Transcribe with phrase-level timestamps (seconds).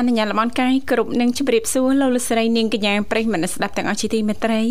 [0.00, 4.62] អនុញ្ញាតលំអរកាយគ្រប់នឹងជម្រាបសួរលោកលោកស្រីនាងកញ្ញាប្រិយមិត្តស្ដាប់ទាំងអស់ជាទីមេត្រី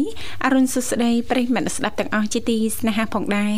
[0.46, 3.54] អរុនសុស្ដីប្រិយមិត្តស្ដាប់ទាំងអស់ជាទីស្នេហាផងដែរ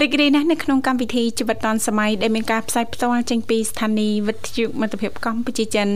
[0.00, 5.88] រីករាយណាស់នៅក្នុងកម្មវិធីជីវិតឌុនសម័យដែលមានការផ្សាយផ្ទាល់ចេញពីស្ថានីយ៍វិទ្យុមិត្តភាពកម្ពុជាចិន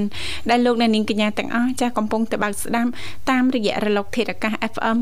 [0.50, 2.90] ដែលលោកអ្នកនាងកញ្ញាទាំងអស់ចាស់កំពុងទៅបើកស្ដាប់
[3.30, 4.98] តាមរយៈរលកធាតុអាកាស FM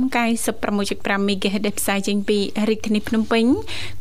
[0.62, 3.44] 96.5 MHz ដែលផ្សាយចេញពីរាជធានីភ្នំពេញ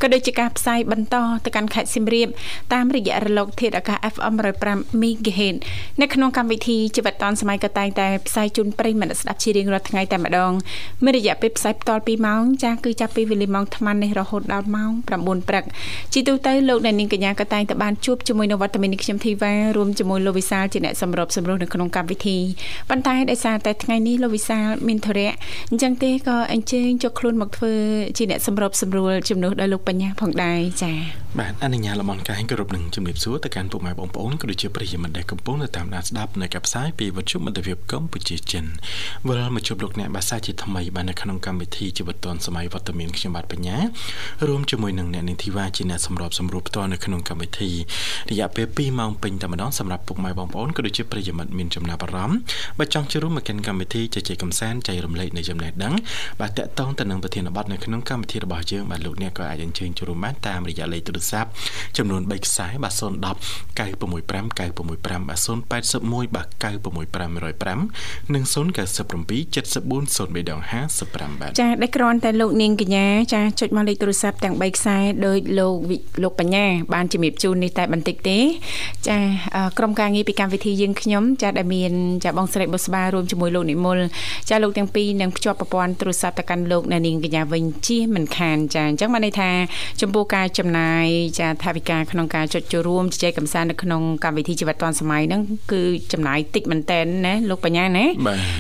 [0.02, 2.28] ក៏ដូចជាការផ្សាយបន្តទៅកាន់ខេត្តសៀមរាប
[2.74, 4.34] តាមរយៈរលកធាតុអាកាស FM
[4.68, 5.58] 105 MHz
[6.02, 10.52] នៅក្នុងកម្មវិធីជីវិតឌុនសម័យក៏តែងតែផ្សាយជូនប្រិយមិត្តស្ដាប់ជារៀងរាល់ថ្ងៃតែម្ដង
[11.04, 15.64] មានរយៈពេលផ្សាយផ្ទាល់2ម៉ោងចាស់គឺចាប់ពីវេលាម៉ោង8:00នេះរហូតដល់ម៉ោង9ព្រឹក
[16.14, 22.38] ជាទូទៅលោកអ្នកនាងកញ្ញាក៏តែងតែបានជួបជាមួយនៅវត្តមាននេះខ្ញុំធីវ៉ារួមជាមួយលោកវិសាលជាអ្នកសម្របសម្រួលនៅក្នុងកម្មវិធី
[22.90, 25.34] ប៉ុន្តែដោយសារតែថ្ងៃនេះលោកវិសាលមានធរៈ
[25.70, 27.74] អញ្ចឹងទេក៏អញ្ជើញចុះខ្លួនមកធ្វើ
[28.18, 30.98] ជាអ្នកសម្របសម្រួលជំនួសដល់លោកបញ្ញាផងដែរចា៎
[31.40, 38.66] បាទអនុញ្ញាតលំអរកាយគោរពនឹងជំរាបសួរទៅកាន់ពុកម៉ែបងប្អូនក៏ដូចជាប្រិយមិត្តដែលកំពុងតាមដានស្ដាប់នៅកັບផ្សាយពីវិទ្យុមិត្តភាពកម្ពុជាចិន
[39.28, 43.78] វិលមកជួបលោកអ្នកបាសាជាថ្មីបាទនៅក្នុងកម្មវិធីជីវិតឌុនសម័យវត្តមានខ្ញុំបាទបញ្ញា
[44.48, 47.72] រួមជាមួយនឹងអ្នកនាងធីវ៉ាជាអ្នកសម្របសម្រួលផ្ទាល់នៅក្នុងកម្មវិធី
[48.30, 52.38] រយៈពេល2ម៉ោងពេញតែម្ដងសម្រាប់ពុកម៉ែបងប្អូនក៏ដូចជាប្រិយមិត្តមានចំណាប់អារម្មណ៍
[52.80, 55.94] បើចង់ចូលរួមមកកាន់កម្មវិធីជជែកកម្សាន្តចែករំលែកនៃចំណេះដឹង
[56.40, 61.50] បាទតកតងទៅនឹងប្រធានបទនៅក្នុងកម្មវិធីរបស់យើងបាទលោកអ្នកក៏អាចអញ្ជើញចូលរួមបានតាមរយៈលេខទូរស័ព្ទ
[61.98, 63.02] ចំនួន3ខ្សែបាទ010
[63.78, 65.28] 965 965
[65.70, 68.54] បាទ081បាទ96505និង097
[69.56, 70.60] 74 03ដង
[71.00, 75.76] 55បាទចាដែលគ្រាន់តែលោកនាងកញ្ញាចាចុចមកលេខទូរស័ព្ទទាំង3ខ្សែដោយលោក
[76.24, 78.40] លោកបញ្ញាបានជំរាបជូននេះតែបន្តិចទេ
[79.08, 79.18] ចា
[79.78, 81.92] ក្រុមការងារពីកម្មវិធីយើងខ្ញុំចាដែលមាន
[82.24, 83.98] ចាបងស្រីបុស្បារួមជាមួយលោកនិមល
[84.50, 89.52] ចាលោកទាំងពីរនឹងភ្ជាប់ប្រព័ន្ធទូរស័ព្ទទៅកាន់លោកនាងកញ្ញាវិញជាមិនខានចាអញ្ចឹងបានន័យថា
[90.02, 91.06] ចំពោះការចំណាយ
[91.40, 95.42] ចាថាវិការក្នុងការចុចចូលរួមជជែកកម្សាន្តនៅក្នុងកម្មវិធីជីវិតឌွန်សម័យហ្នឹង
[95.72, 95.84] គឺ
[96.14, 98.06] ចំណាយតិចមែនតែនណាលោកបញ្ញាណា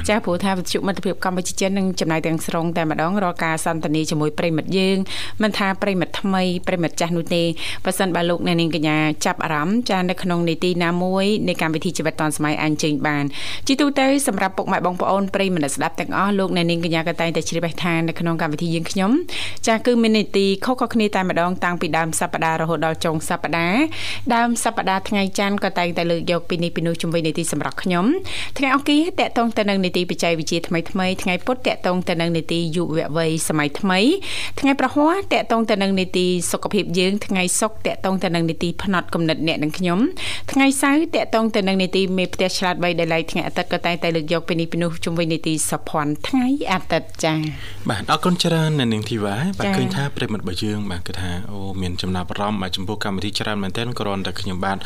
[0.09, 4.97] ចាព្រោះថាវិទ្យុមិត្តភាពកម្ពុជាចិននឹងចំណាយទាំងស្រុងតែម្ដងរាល់ការសន្ទនាជាមួយប្រិមិត្តយើង
[5.41, 7.43] មិនថាប្រិមិត្តថ្មីប្រិមិត្តចាស់នោះទេ
[7.85, 13.23] បើសិនបើលោកអ្នកនាងកញ្ញាចាប់អារម្មណ៍ចានៅក្នុងនីតិណាមួយនៃកម្មវិធីជីវិតឌុនសម័យអញ្ជើញបាន
[13.67, 19.11] ជាទូទៅសម្រាប់ពុកម៉ែបងប្អូនប្រិមិត្តស្ដាប់ទាំងអស់លោកអ្នកនាងកញ្ញាក៏តែងតែជ្រាបបេះថានៅក្នុងកម្មវិធីយើងខ្ញុំ
[19.67, 23.81] ចាគឺមាននីតិខុសៗគ្នាតែម្ដងតាំងពីដើមសប្ដាហ៍រហូតដល់ចុងសប្ដាហ៍
[24.35, 28.05] ដើមសប្ដាហ៍ថ្ងៃច័ន្ទក៏តែងតែលើកយកពីនេះពីនោះជំវិញនីតិសម្រាប់ខ្ញុំ
[28.57, 33.99] ថ្ងៃអង្គារតកតងទៅនឹងនីតិបច្ចេកវិទ្យាថ្មីថ្មីថ្ងៃពុធតកតងទៅនឹងនីតិយុវវ័យសម័យថ្មី
[34.59, 39.99] ថ្ងៃប្រហ័សតកតងទៅនឹងនីតិសុខភាពយើងថ្ងៃសុក្រតកតងទៅនឹងនីតិផ្នត់គំនិតអ្នកនិងខ្ញុំ
[40.51, 47.39] ថ្ងៃសៅរ៍តកតងទៅនឹងនីតិមេផ្ទះឆ្លាតវៃដែលឡៃថ្ងៃអាទិត្យក៏តែងតែលើកយកពីនេះពីនោះជុំវិញនីតិសុភ័ណ្ឌថ្ងៃអាទិត្យចា៎
[47.89, 54.77] បាទអរគុណច្រើនអ្នកនាងធីវ៉ាបាទឃើញថាប្រិមិត្តរបស់យើងបាទគឺថាអូមានចំណាប់អារម្មណ៍បាទចំពោះកម្មវិធីច្រើនមែនទែនគ្រាន់តែខ្ញុំបាទ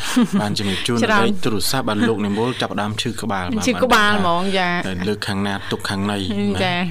[0.42, 4.70] បានជំរាបជូនលេខទូរស័ព្ទបាទលោកនិមលចាប់ដើមឈឺក្បាលបាទឈឺក្បាលហ្មងចា
[5.08, 6.18] លើកខាងណាទុកខាងណី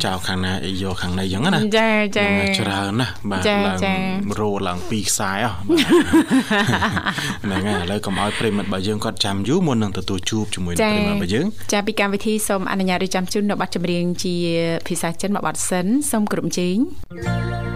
[0.04, 2.26] ចោលខាងណាអីយកខាងណីអញ្ចឹងណាចាចា
[2.60, 4.00] ច្រើនណាស់បាទឡើង
[4.40, 5.54] រោឡើងពីខ្សែអស់
[7.44, 14.34] ហ្នឹងហើយឥឡូវកុំឲ្យប្រិមិត្តរបស់យើងគាត់ចាំយូរមុននឹងទទួលជួបជាមួយប្រិមិត្តរបស់យើងចាពីកម្មវិធីសូមអនុញ្ញាតរៀបចំជូននៅប័ណ្ណចម្រៀងជា
[14.88, 16.76] ភាសាចិនមួយប័ណ្ណសិនសូមគ្រប់ជេង
[17.20, 17.69] 在心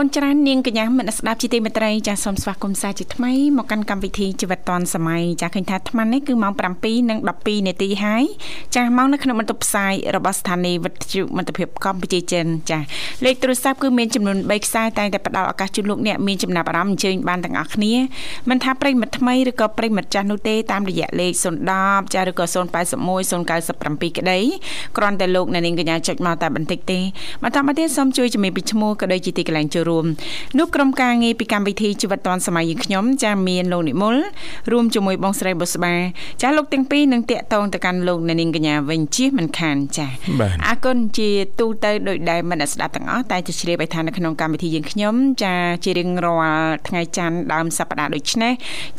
[0.00, 8.24] គុណច្រើននាងកញ្ញាមនស្ដាប់ជីទីមេត្រីចាសូមស្វាគមន៍សាជាថ្មីមកកាន់កម្មវិធីជីវិតឌွန်សម័យចាឃើញថាអាត្មានេះគឺម៉ោង7:12នាទីហើយ
[8.76, 12.78] ចាមកនៅក្នុងបន្ទប់ផ្សាយរបស់ស្ថានីយ៍វិទ្យុមិត្តភាពកម្ពុជាចិនចា
[13.24, 17.94] លេខទូរស័ព្ទគឺមានចំនួន3ខ្សែតែតែផ្ដល់ឱកាសជូនលោកអ្នកមានចំណាប់អារម្មណ៍អញ្ជើញបានទាំងអស់គ្នា
[18.48, 21.32] មិនថាប្រិមិត្តថ្មីឬក៏ប្រិមិត្តចាស់នោះទេតាមរយៈលេខ
[21.74, 24.38] 010ចាឬក៏081 097ក្តី
[24.96, 26.98] គ្រាន់តែលោកអ្នកនាងកញ្ញាចុចមកតែបន្តិចទេ
[27.42, 30.04] បន្តមកទៀតសូមជួយជំរាបពីឈ្មោះក៏ដូចជាទីកន្លែងចូលរួម
[30.58, 34.16] នោះក្រុមការងារពីកម្មវិធីជីវិតឌွန်សម័យយើងខ្ញុំចាមានលោកនិមល
[34.70, 35.94] រួមជាមួយបងស្រីបុស្បា
[36.42, 40.06] ចាលោកទាំងពីរនឹងតាក់ទងទៅកាន់លោកអ្នកនាងកញ្ញាវិញជិះមិនខានចា
[40.66, 41.28] អរគុណជា
[41.58, 45.54] ទូទៅដោយដែលមិនស្ដាប់ទាំងអស់តែជាជ្រាបឲ្យថានៅក្នុងកម្មវិធីយើងខ្ញុំចា
[45.84, 48.52] ជារៀងរាល់ថ្ងៃច័ន្ទដើមសប្ដាហ៍ដូចនេះ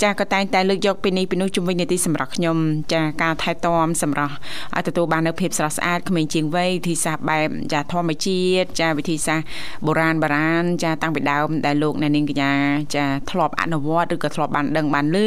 [0.03, 2.57] ចាក៏តែងតែលើកយកពីនេះពីនោះជំវិញនីតិសម្រាប់ខ្ញុំ
[2.93, 4.33] ចាការថែទាំសម្រាប់
[4.75, 9.47] ឲ្យទទួលបាននូវភាពស្រស់ស្អាតក្មេងជាងវ័យវិធីសាស្ត្របែបចាធម្មជាតិចាវិធីសាស្ត្រ
[9.85, 12.53] បុរាណបុរាណចាតាំងពីដើមដែលលោកអ្នកនាងកញ្ញា
[12.95, 15.18] ចាធ្លាប់អនុវត្តឬក៏ធ្លាប់បានដឹងបានឮ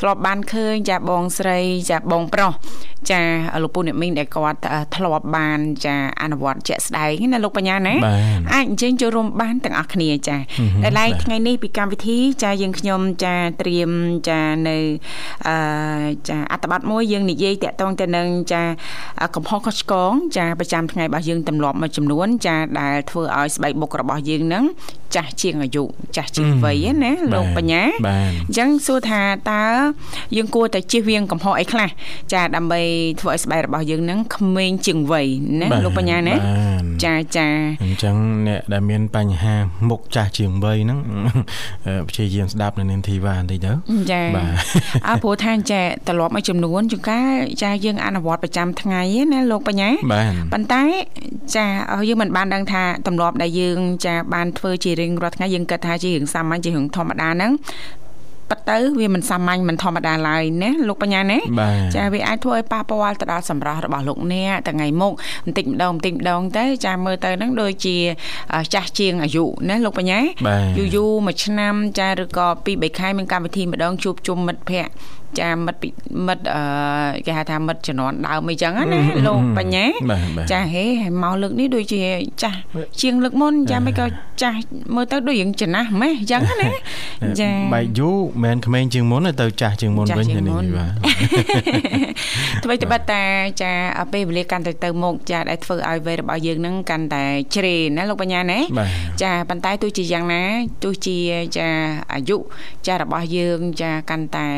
[0.00, 1.58] ធ្លាប់បានឃើញចាបងស្រី
[1.90, 2.52] ចាបងប្រុស
[3.10, 3.22] ចា
[3.62, 4.58] លោកពូអ្នកមីងដែលគាត់
[4.96, 7.94] ធ្លាប់បាន ចាអនុវត្តជាក់ស្ដែងណាលោកបញ្ញាណា
[8.54, 10.36] អាចអញ្ជើញចូលរួមបានទាំងអស់គ្នាចា
[10.84, 13.90] ដែលឡែកថ្ងៃនេះពីកម្មវិធី ចាយើងខ្ញុំចាត្រៀម
[14.28, 14.78] ចានៅ
[15.46, 15.56] អឺ
[16.28, 18.62] ចាអត្តបទមួយយើងនិយាយតាក់ទងទៅនឹងចា
[19.34, 24.64] កំហុសខុសឆ្គងចាប្រចាំថ្ងៃរបស់យើងទម្លាប់មួយចំនួន ចាដែលធ្វើឲ្យស្បែកមុខរបស់យើងនឹង
[25.16, 25.84] ចាស់ជាងអាយុ
[26.16, 29.64] ចាស់ជាងវ័យណាលោកបញ្ញាអញ្ចឹងសួរថាតើ
[30.36, 31.88] យើងគួរតែជៀសវាងកំហុសអីខ្លះ
[32.32, 32.80] ចាដើម្បី
[33.20, 35.26] ធ្វើឲ្យស្បែករបស់យើងនឹងក្មេងជាងវ័យ
[35.60, 36.34] ណាលោកបញ្ញាណា
[37.04, 37.48] ចាចា
[37.84, 38.14] អញ្ចឹង
[38.46, 39.54] អ្នកដែលមានបញ្ហា
[39.90, 40.98] មុខចាស់ជាងវ័យហ្នឹង
[42.08, 43.72] ព្យាយាមស្ដាប់នៅនាងធីវ៉ាបន្តិចទៅ
[44.10, 44.48] ចាបាទ
[45.08, 49.90] អើព្រោះថាចាត្រឡប់មកចំនួនជួនកាលចាយើងអនុវត្តប្រចាំថ្ងៃណាលោកបញ្ញា
[50.52, 50.82] ប៉ុន្តែ
[51.56, 51.66] ចា
[52.08, 57.52] យើងមិនបានដឹងថាទម្លាប់ដែលយើងចាបានធ្វើជារៀងរាល់ថ្ងៃយើងគិតថាជារឿងសាមញ្ញជារឿងធម្មតាហ្នឹង
[58.50, 61.38] ប៉ិតទៅវាមិនសាមញ្ញមិនធម្មតាឡើយណាលោកបញ្ញាណា
[61.96, 65.12] ចាវាអាចធ្វើឲ្យប៉ះពាល់ទៅដល់សម្រស់របស់លោកអ្នកថ្ងៃមុខ
[65.44, 67.96] បន្តិចម្ដងបន្តិចម្ដងទៅចាមើលទៅហ្នឹងដូចជា
[68.74, 70.20] ចាស់ជាងអាយុណាលោកបញ្ញា
[70.78, 74.92] យូរយូរមួយឆ្នាំចាឬក៏2 3ខែមានកម្មវិធីម្ដងជួបជុំមិត្តភ័ក្តិ
[75.40, 75.84] ចាមិត្ត
[76.26, 76.62] មិត្តអឺ
[77.26, 79.84] គេហៅថាមិត្តជំនាន់ដើមអីចឹងណាលោកបញ្ញា
[80.52, 80.84] ចាហេ
[81.22, 82.00] មកលើកនេះដូចជា
[82.42, 82.58] ចាស់
[83.00, 84.06] ជាងលើកមុនចាមិនក៏
[84.42, 84.58] ចាស់
[84.94, 86.68] មើលទៅដូចរឿងចំណាស់ម៉េះចឹងណា
[87.40, 90.92] ចាបែកយូរមិនក្មេងជាងមុនទៅចាស់ជាងមុនវិញនេះបាទ
[92.64, 93.22] អ្វីត្បិតតែ
[93.62, 93.72] ចា
[94.12, 97.24] ពេលវេលាកាន់តែទៅមុខចាដែលធ្វើឲ្យវ័យរបស់យើងនឹងកាន់តែ
[97.54, 98.58] ជ្រេណាលោកបញ្ញាណា
[99.22, 100.42] ចាប៉ុន្តែទោះជាយ៉ាងណា
[100.84, 101.16] ទោះជា
[101.56, 101.68] ចា
[102.12, 102.36] អាយុ
[102.86, 104.48] ចារបស់យើងចាកាន់តែ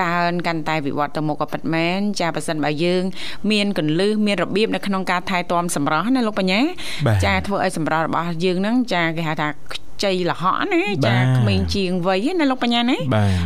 [0.00, 3.02] កើនកាន់តែវិវត្តទៅមុខក៏ពិតមែនចាប៉ះសិនបើយើង
[3.50, 6.60] មានកលឹះមានរបៀបនៅក្នុងការថែទាំសម្រស់ណាលោកបញ្ញា
[7.24, 9.48] ចាធ្វើឲ្យសម្រស់របស់យើងនឹងចាគេហៅថា
[10.04, 12.96] ជ័យលហកណាចាក្មេងជាងវ័យណាលោកបញ្ញាណា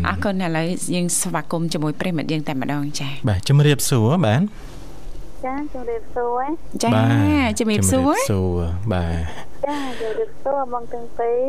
[0.09, 4.43] អរគុណឥឡូវយើងស្វាគមន៍ជាមួយប្រិមិត្តយើងតែម្ដងចាបាទជំរាបសួរបាទ
[5.45, 6.43] ចាជំរាបសួរ
[6.83, 6.91] ចា
[7.59, 8.61] ជំរាបសួរសួរ
[8.93, 9.17] បាទ
[9.67, 11.41] ចាជំរាបសួរបងទាំងពីរ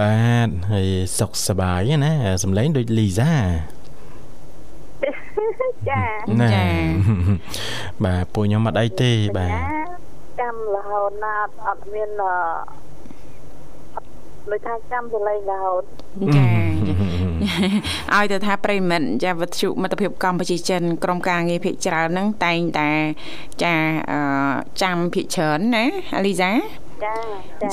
[0.00, 3.32] បាទហើយសុខសប្បាយណាសំឡេងដូចលីសា
[5.90, 6.04] ចា
[6.54, 6.66] ចា
[8.04, 9.50] បាទពួកខ្ញុំអត់អីទេបាទ
[10.40, 12.10] ចាំរហូតណាត់អត់មាន
[14.50, 15.82] ដូចថាចាំសលេងរហូត
[16.36, 16.48] ចា
[18.14, 22.90] ឲ្យទៅថាប្រិមិត្តចាវិទ្យុមិត្តភាពកម្ពុជាចិនក្រុមការងារភិកច្រើនហ្នឹងតែងតែ
[23.64, 23.74] ចា
[24.82, 25.84] ចាំភិកច្រើនណា
[26.16, 26.50] អាលីសា
[27.04, 27.16] ចា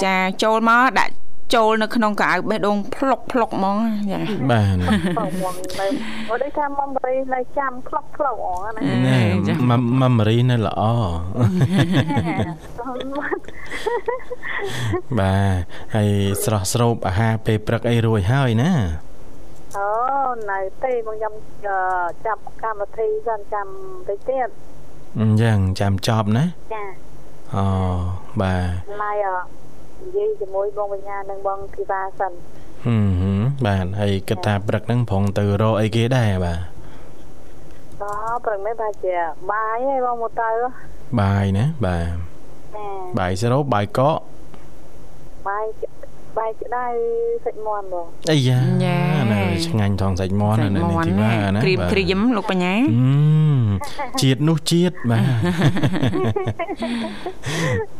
[0.03, 1.13] ចាចូលមកដាក់
[1.55, 3.77] ចូលនៅក្នុងកៅអៅបេះដូងផ្លុកផ្លុកហ្មង
[4.11, 4.19] ចា
[4.51, 8.81] បាទមកដូចថាម៉ាំរីនៅចាំផ្លុកផ្លុកអងណា
[10.01, 10.81] ម៉ាំរីនៅល្អ
[15.19, 15.57] បាទ
[15.95, 16.09] ហើយ
[16.43, 18.71] ស្រស់ស្រូបអាហារពេលព្រឹកអីរួចហើយណា
[19.77, 19.87] អូ
[20.51, 21.33] នៅទេមកខ្ញុំ
[22.25, 23.67] ចាប់កម្មវិធីសិនចាំ
[24.09, 24.49] តិចទៀត
[25.19, 26.83] អញ្ចឹងចាំចប់ណាចា
[27.55, 27.65] អូ
[28.41, 29.25] បាទឡាយ
[30.01, 32.31] និយាយជាមួយបងបញ្ញានិងបងធីវ៉ាសិន
[32.85, 36.59] ហឹមបាទហើយគិតថាព្រឹកហ្នឹងប្រងទៅរកអីគេដែរបាទ
[38.01, 39.15] អឺព្រឹកនេះថាជា
[39.51, 40.49] បាយឯងបងមកទៅ
[41.21, 42.15] បាយណាបាទ
[43.19, 44.17] បាយសរោបាយកក
[45.47, 45.65] បាយ
[46.37, 46.85] បាយក្តៅ
[47.45, 48.59] សាច់មាន់បងអាយ៉ា
[49.33, 52.75] ណាឆ្ងាញ់ថងសាច់មាន់នៅនេះទីវ៉ាណាក្រៀមក្រៀមលោកបញ្ញា
[54.21, 55.23] ជាតិនោះជាតិបាទ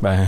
[0.05, 0.23] បាទ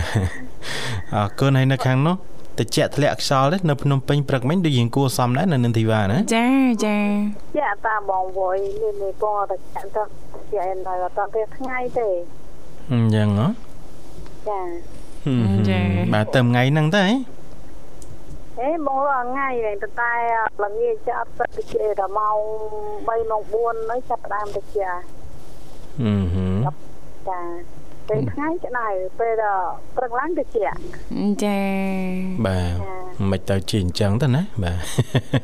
[1.14, 2.16] អរគុណហើយនៅខាងនោះ
[2.58, 6.46] តិចធ្លាក់ខ្យល់ទេនៅភ្នំពេញព្រឹកមិញដូចយើងគួសមដែរនៅនឹងធីវ៉ាណាចា
[6.84, 6.96] ចា
[7.58, 10.02] ចាតាបងវយនេះនេះបងតែចាក់ទៅ
[10.50, 12.08] ជាឯនៅអត់ទេថ្ងៃទេ
[12.92, 13.48] អញ្ចឹងហ៎
[14.48, 14.60] ចា
[15.70, 15.80] ចា
[16.14, 17.14] បាទទៅថ្ងៃហ្នឹងទៅហ៎
[18.60, 20.12] អេបងរាល់ថ្ងៃហ្នឹងប៉ុន្តែ
[20.62, 22.38] ល្ងាចចាប់ទឹកទៅជាដល់ម៉ោង
[23.06, 24.82] 3ម៉ោង4ហើយចាប់ផ្ដើមទៅជា
[26.00, 26.46] អឺហឺ
[27.28, 27.40] ចា
[28.08, 28.86] ពេលថ្ងៃក្តៅ
[29.18, 29.42] ពេល
[29.96, 30.64] ព្រឹកឡើងទៅជា
[31.44, 31.58] ចា
[32.46, 32.74] បាទ
[33.30, 34.78] មិនទៅជាអញ្ចឹងទៅណាបាទ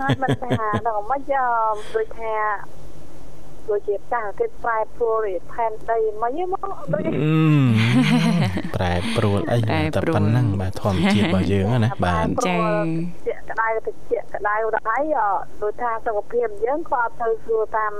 [0.00, 1.20] ហើយមិនថាដល់មិន
[1.94, 2.32] ដូចថា
[3.68, 7.34] ដូចជាចាស់គេប្រែប្រួលផែនដីមិនមកដូចអឺ
[8.76, 12.56] ប្រែប្រួលអីតែប៉ុណ្ណឹងបាទធម្មជាតិរបស់យើងណាបាទចា
[13.26, 14.54] ជាក្តៅទៅជាក្តៅ
[14.88, 15.02] ដែរ
[15.62, 17.92] ដូចថាសុខភាពយើងក៏អត់ទៅស្រួលតាម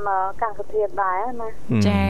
[0.42, 1.48] កាសធាតុដែរណា
[1.88, 2.00] ចា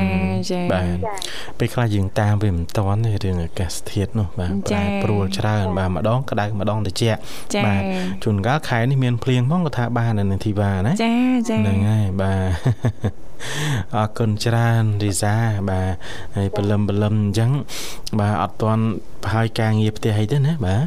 [0.50, 1.14] ចាបាទចា
[1.58, 7.18] ពេលខ្លះយើងតាមវាមិនតាន់ទេរឿងអាកាសធាតុនោះបាទប្រែប្រួលច្រើនបាទម្ដងក្តៅម្ដងត្រជាក់
[7.54, 7.82] ចាបាទ
[8.24, 11.14] ជួនកាលខែនេះមានភ្លៀងផងក៏ថាបាននៅនឹងធីវ៉ាណាចា
[11.48, 13.29] ចាហ្នឹងហើយបាទ
[13.94, 15.34] អរគុណច្រើនរីសា
[15.70, 15.90] បាទ
[16.36, 17.50] ហើយបលឹមបលឹមអញ្ចឹង
[18.18, 18.84] បាទអត់ទាន់
[19.22, 20.82] ប្រហើយការងារផ្ទះអីទេណាបាទ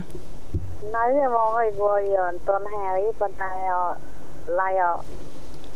[0.95, 3.51] នៅហ្មងអីវយអត់ទាន់ហើយប៉ុន្តែ
[4.61, 4.81] ឡាយ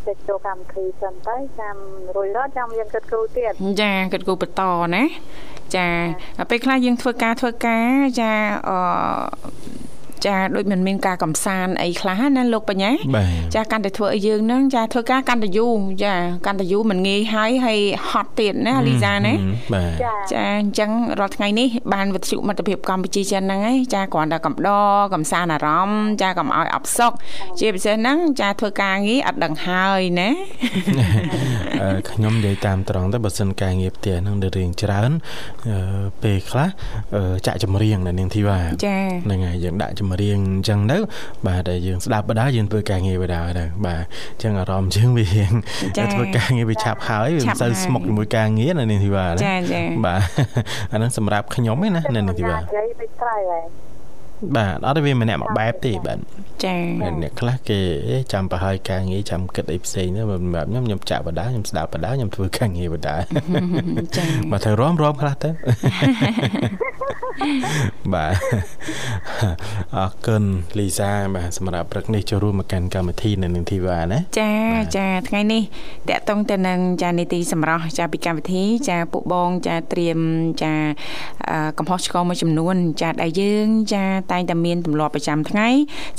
[0.07, 1.75] ទៅចូលកម្មវិធីសិនទៅចាំ
[2.15, 4.61] រួចរាល់ចាំយើងគិតគូរទៀតចាគិតគូរបន្ត
[4.95, 5.03] ណា
[5.75, 5.87] ចា
[6.49, 7.91] ពេលខ្លះយើងធ្វើការធ្វើការ
[8.21, 8.31] ចា
[8.69, 8.77] អឺ
[10.25, 16.13] ចាដូចមិនមានការកំសាន្តអីខ្លះណាលោកបញ្ញាបាទចាកាន់តែធ្វើឲ្យយើងហ្នឹងចាធ្វើការកាន់តែយូរចា
[16.45, 19.33] កាន់តែយូរមិនងាយហើយហើយហត់ទៀតណាលីសាណា
[19.73, 27.11] បាទចាចាអញ្ចឹងរាល់ថ្ងៃនេះបានវិទ្យុមិត្តភាពកម្ពុជាចិនហ្នឹងឯងចាគ្រាន់តែកំដរកំសាន្តអារម្មណ៍ចាកុំឲ្យអបសុក
[27.59, 30.29] ជាពិសេសហ្នឹងចាធ្វើការងារអត់ដឹងហើយណា
[31.81, 35.11] អឺខ្ញុំនិយាយតាមត្រង់ទៅបើសិនការងារផ្ទះហ្នឹងដែលរៀងច្រើន
[35.69, 36.69] អឺពេលខ្លះ
[37.15, 40.97] អឺចាក់ចម្រៀងនៅនាងធីវ៉ាចាហ្នឹងហើយយើងដាក់ចម្រៀងអញ្ចឹងទៅ
[41.47, 45.51] បាទតែយើងស្ដាប់បដាយើងធ្វើការងារបដាទៅបាទអញ្ចឹងអារម្មណ៍យើងវារៀង
[46.13, 50.21] ធ្វើការងារវាឆាប់ហើយវាមិនសូវស្មុគជាមួយការងារនៅនាងធីវ៉ាណាចាចាបាទ
[50.91, 53.87] អាហ្នឹងសម្រាប់ខ្ញុំឯណានៅនាងធីវ៉ានិយាយទៅត្រូវហើយ
[54.55, 56.19] បាទអត់ទេវាម្នាក់មួយបែបទេបាទ
[56.63, 56.75] ចា
[57.21, 63.15] អ្នកខ្លះគេអេចាំប្រហើយការងារចាំគិតអីផ្សេងទៅសម្រាប់ខ្ញុំខ្ញុំចាក់បដាខ្ញុំស្ដាប់បដាខ្ញុំធ្វើការងារបដា
[64.17, 65.49] ចាបាទត្រូវរំរំខ្លះទៅ
[68.13, 68.33] បាទ
[69.95, 70.43] អរគុណ
[70.79, 74.51] លីសាបាទសម្រាប់ព្រឹកនេះចូលរួមមកកាន់កម្មវិធីនៅនឹងធីវ៉ាណាចា
[74.97, 75.63] ចាថ្ងៃនេះ
[76.09, 80.19] តកតងទៅនឹងចានីតិសម្រាប់ចាពីកម្មវិធីចាពួកបងចាត្រៀម
[80.61, 80.73] ចា
[81.49, 85.67] អឺកំហុសឆ្គងមួយចំនួន ចាដែលយើងចាតែងតែមានទម្លាប់ប្រចាំថ្ងៃ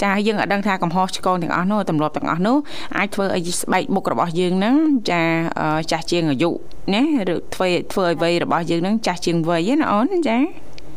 [0.02, 2.56] ចាយើងអត់ដឹងថាកំហុសឆ្គងទាំងអស់នោះទម្លាប់ទាំងអស់នោះ
[2.96, 4.76] អាចធ្វើឲ្យស្បែកមុខរបស់យើងហ្នឹង
[5.10, 5.22] ចា
[5.60, 6.50] អឺចាស់ជាងអាយុ
[6.94, 7.02] ណា
[7.34, 10.38] ឬធ្វើធ្វើឲ្យវ័យរបស់យើងហ្នឹងចាស់ជាងវ័យណាអូនចា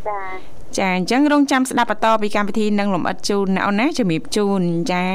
[0.07, 0.19] ចា
[0.77, 4.61] ចាអញ្ចឹងរងចាំស្ដាប់បន្តពីកម្មវិធីនឹងលំអិតជូនណាអូនណាជំរាបជូន
[4.93, 5.07] ចា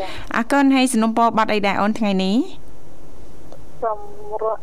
[0.00, 2.36] ចាអរគុណហើយสนុំពរបាត់អីដែរអូនថ្ងៃនេះ
[3.82, 4.00] សូម
[4.42, 4.62] រត់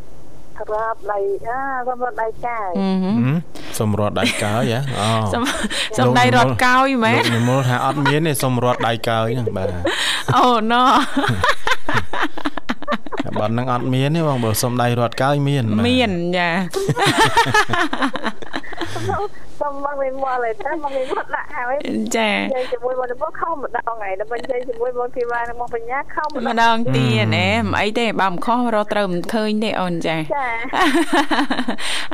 [0.72, 1.18] រាប់ដៃ
[1.48, 3.38] អាសូមរត់ដៃចាយអឺហឹមហឹម
[3.78, 5.42] សុំរត់ដៃកើយហ៎អូសំ
[5.98, 9.68] សំដៃរត់កោយមែនលោកនិមលថាអត់មានទេសុំរត់ដៃកើយហ្នឹងបាទ
[10.36, 10.82] អូណូ
[13.38, 16.48] បាត់ហ្នឹងអត់មានទេបងបើសុំដៃរត់កើយមានបាទមានចា
[19.60, 21.76] សុំមកវិញមកហើយតែមកវិញមកដាក់ហើយ
[22.16, 22.30] ចា
[22.72, 30.48] ជាមួយមកទៅខំម្ដងហើយដល់បញ្ចេញជាមួយមកធីវ៉ានឹងមកបញ្ញាខំម្ដងទៀតណែមិនអីទេបើមិនខុសរកត្រូវមិនឃើញទេអូនចាចា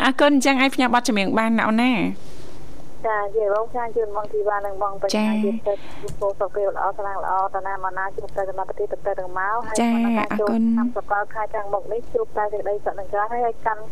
[0.03, 1.93] អរគុណអញ្ចឹងឲ្យផ្ញើប័ណ្ណចម្រៀងបានណាអូនណា
[3.07, 5.75] ចានិយាយបងខាងជូនបងធីវ៉ានិងបងបញ្ញាទៀតទៅ
[6.21, 10.49] ពោសុខភាពល្អខ្លាំងល្អតាណាមកណាជួបតែសមត្ថភាពទៅទៅទាំងមកហើយមកការជួប
[10.79, 13.83] តាមសកលខែខាងមុខនេះជួបតែសេចក្តីសុខនិងច្រើនហើយឲ្យកាន់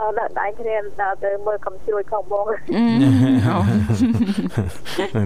[0.00, 2.46] ដល់ដាក់ដៃគ្នាដល់ទៅមើលកំជ្រួយខំបង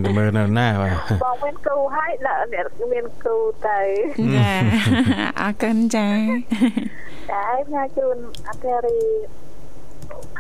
[0.04, 0.92] ទៅមើលនៅណាបាទ
[1.24, 3.38] បងមានគ្រូហើយដាក់អ្នកមានគ្រូ
[3.68, 3.80] ទៅ
[4.36, 4.52] ចា
[5.40, 6.08] អរគុណចា
[7.32, 8.16] តែផ្ញើជូន
[8.48, 9.00] អធិរី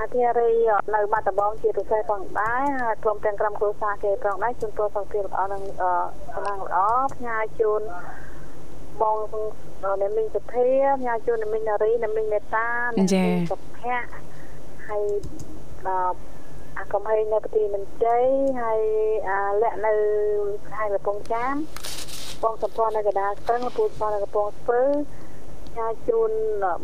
[0.00, 0.52] អធិរី
[0.94, 5.62] នៅបាត់ដំបងជាពិសេសផងដែរហើយព្រមទាំងក្រុមគ្រួសារគេផងដែរជូនពរសុខភាពល្អនិង
[6.34, 6.78] សំណាងល្អ
[7.14, 7.82] ផ្ញើជូន
[9.02, 9.18] បង
[10.00, 10.66] អ្នកមីងសុធា
[11.00, 14.12] ផ្ញើជូនអ្នកមីងនារីអ្នកមីងមេតាអ្នកមីងសុភ័ក្រ
[14.88, 15.04] ហើយ
[15.88, 16.16] ដល់
[16.78, 18.24] អាកំហែងនៅប្រទីមិនជ័យ
[18.62, 18.82] ហើយ
[19.28, 19.92] អាលាក់នៅ
[20.70, 21.54] ខេត្តកំពង់ចាម
[22.42, 24.80] បងសម្ព័ន្ធនៅកណ្ដាលស្ទឹងពូសម្ព័ន្ធនៅកំពង់ស្ពឺ
[25.68, 26.30] ផ្ញើជូន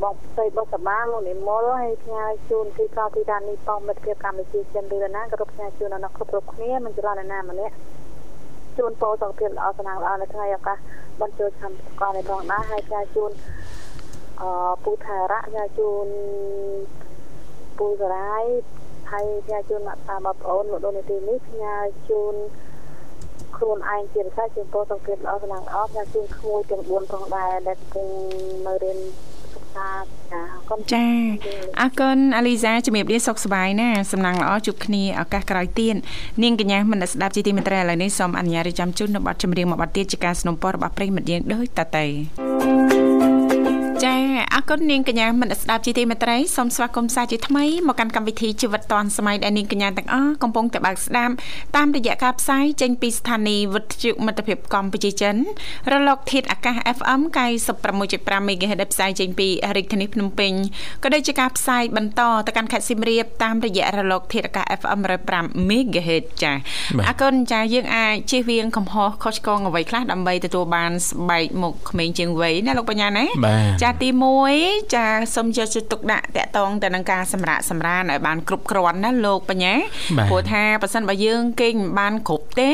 [0.02, 7.74] បងផ្ទៃបុសបាលោកនិមលហើយផ្ញើជូនទីកោទីដាននេះបងមិត្តភាពកម្ពុជាចិនឬណាក៏ផ្ញើជូនដល់អ្នកគ្រប់គ្រប់គ្នាមិនច្រឡំអ្នកណាម្នាក់
[8.80, 10.78] ជូនពរសុខភាពល្អស្នាងល្អនៅថ្ងៃឱកាស
[11.20, 13.30] បញ្ចូលឆ្នាំកលនេះផងដែរហើយផ្ញើជូន
[14.40, 16.06] អឺពូថារៈផ្ញើជូន
[17.78, 18.44] ពូសរាយ
[19.10, 21.74] ហើយផ្ញើជូនមកតាមបងប្អូនមកដល់នាទីនេះផ្ញើ
[22.08, 22.34] ជូន
[23.56, 28.08] ខ្លួនឯងជាពិសេសជូនពរសុខភាពល្អស្នាងល្អផ្ញើជូនក្មួយទាំង4ផងដែរដែលកំពុង
[28.66, 29.39] នៅរៀនសិក្សា
[29.77, 29.87] ចា
[30.31, 31.05] អរគុណ ចា
[31.79, 35.95] អរគុណអាលីសាជំរាបលាសុខសប្បាយណាសំណាងល្អជួបគ្នាឱកាសក្រោយទៀត
[36.43, 42.05] នាងកញ្ញាមនស្ដាប់ជីទីមេត្រីឥឡូវនេះសូមអនុញ្ញាតរៀបចំជូននៅបទចម្រៀងមួយបទទៀតជាការสนับสนุนរបស់ប្រិយមិត្តយើងដូចតទៅ
[44.04, 44.16] ចា
[44.54, 51.32] អរគុណនាងកញ្ញាមនស្ដាប់ជីទីមេត្រីសូមស្វាគមន៍សាជាថ្មីមកកាន់កម្មវិធីជីវិតឌွန်សម័យដែលនាងកញ្ញាទាំងអស់កំពុងតែបើកស្ដាប់
[51.76, 55.36] តាមរយៈការផ្សាយចេញពីស្ថានីយ៍វិទ្យុមិត្តភាពកម្ពុជាចិន
[55.92, 57.20] រលកធាតុអាកាស FM
[57.84, 60.52] 96.5 MHz ដែលផ្សាយចេញពីរាជធានីភ្នំពេញ
[61.02, 65.00] ក៏ដូចជាការផ្សាយបន្តទៅកាន់ខេត្តសៀមរាបតាមរយៈរលកធាតុអាកាស FM
[65.34, 66.52] 105 MHz ចា
[67.08, 74.08] អរគុណចាយើងអាចជៀសវាងកំហុសខុសឆ្គងអ្វីខ្លះដើម្បីទទួលបានស្បែកមុខក្មេងជាងវ័យណាលោកបញ្ញាណាបាទចាទី
[74.52, 79.74] 1ចាសូមយកចិត្តទុកដាក់តកតងទៅនឹងការសម្រាកសម្រានឲ្យបានគ្រប់គ្រាន់ណាលោកបញ្ញា
[80.18, 82.70] បាទព្រោះថាបើសិនបើយើងគេងមិនបានគ្រប់ទេ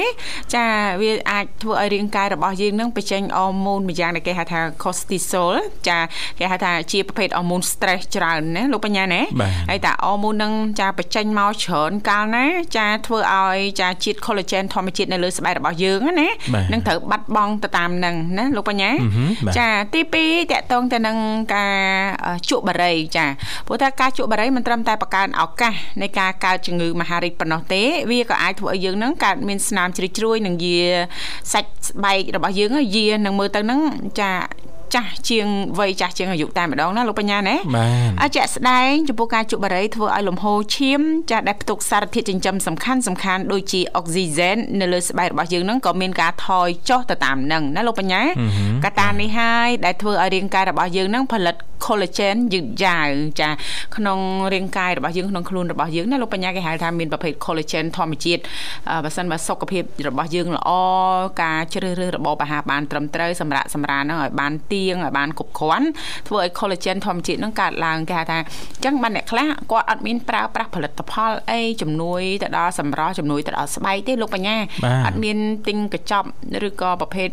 [0.55, 0.67] ចា
[1.03, 5.55] វាអាចធ្វើឲ្យរាងកាយរបស់យើងនឹងបញ្ចេញអរម៉ូនមួយយ៉ាងដែលគេហៅថា cortisol
[5.89, 5.99] ចា
[6.39, 12.45] គេហៅថាជាប្រភេទអរម៉ូន stress ច្រើនណាលោកបញ្ញាណាបាទហើយតាអរម៉ូននឹងចាបញ្ចេញមកច្រើនកាលណា
[12.77, 21.17] ចាធ្វើឲ្យចាជាតិ collagen ធម្មជាតិនៅលើស្បែករបស់យើងណាបាទនឹងត្រូវបាត់បង់ទៅតាមនឹងណាលោកបញ្ញាអឺហឹមបាទចាទី2តកតងទៅនឹង
[21.55, 21.77] ការ
[22.27, 23.27] អឺជក់បារីចា
[23.67, 30.81] ព្រោះថាការជក់បារីមិនត្រឹមតែបង្កើនឱកាសនៃការកើតជំងឺមហារីកប៉ុណ្ណោះទេវាក៏អាចធ្វើឲ្យយើងនឹងកើតមានស្នាមជ្រីជ្រួយនិងយា
[31.53, 33.81] សាច់ស្បែករបស់យើងយានឹងមើលទៅនឹង
[34.21, 34.33] ចា
[34.95, 35.47] ចាស់ជាង
[35.79, 53.11] វ័យចាស់ជាងអាយុតែម្ដងណាលោកបញ្ញាណាបាទអាចជាក់ស្ដែងចំពោះការជក់បារីធ្វើឲ្យលំហូរឈាមចាស់ដែលផ្ទុកសារធាតុចិញ្ចឹមសំខាន់សំខាន់ដូចជាអុកស៊ីហ្សែននៅលើស្បែករបស់យើងហ្នឹងក៏មានការថយចុះទៅតាមហ្នឹងណាលោកបញ្ញាអឺហឹមកត្តានេះហើយដែលធ្វើឲ្យរាងកាយរបស់យើងហ្នឹងផលិត collagen យឺតយ៉ាវ
[53.41, 53.51] ចា
[53.97, 54.19] ក្នុង
[54.55, 58.43] រាងកាយរបស់យើងក្នុងខ្លួនរបស់យើងណាលោកបញ្ញាគេហៅថាមានប្រភេទ collagen ធម្មជាតិ
[58.91, 60.71] អឺបើសិនបើសុខភាពរបស់យើងល្អ
[61.43, 65.89] ការជ្រើសរើសរបបអាហារបានត្រឹមត្រូវសម្រាប់សម្រានហ្នឹងឲ្យបានទៀងឲ្យបានគ្រប់គ្រាន់
[66.29, 75.37] ធ្វើឲ្យ collagen ធម្មជាតិហ្នឹងកើតឡើងគេហៅថាអញ្ចឹងបានអ្នកខ្លះគាត់អត់មានប្រើប្រាស់ផលិតផលអីជំនួយទៅដល់សម្រស់ជំនួយទៅដល់ស្បែកទេលោកបញ្ញាបាទអត់មាន
[75.67, 76.29] ទិញកញ្ចប់
[76.69, 77.31] ឬក៏ប្រភេទ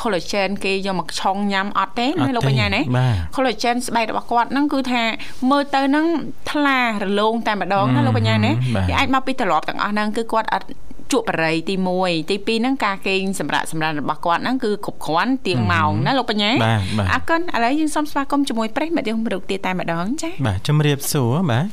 [0.00, 5.02] collagen គេយកមកឆុងញ៉ាំអត់ទេអត់ណាលោកទេបញ្ញាណាបាទ collagen ស្បែករបស់គាត់ហ្នឹងគឺថា
[5.50, 6.06] មើលទៅហ្នឹង
[6.50, 10.66] ថ្លារលោងតែម្ដងណាលោកបញ្ញាណាបាទគេអាចមកពីត្រឡប់ទាំងអស់ហ្នឹងគឺគាត់អត់
[11.12, 21.66] ជក់បរិយទី1ទី2ហ្នឹងការគេងសម្រាប់សម្រាប់របស់គាត់ហ្នឹងគឺគ្រប់គ្រាន់ទៀងម៉ោងណាលោកបញ្ញាបាទបាទអរគុណឥឡូវយើងសូមស្វាគមន៍ជាមួយប្រិយមិត្តយើងរូបទៀតតែម្ដងចា៎បាទជំរាបសួរបាទ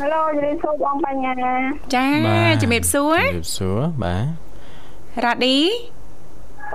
[0.00, 1.32] Hello ជំរាបសួរបងបញ្ញា
[1.94, 4.26] ចាបាទជំរាបសួរជំរាបសួរបាទ
[5.24, 5.56] រ៉ាឌី
[5.96, 5.97] ប្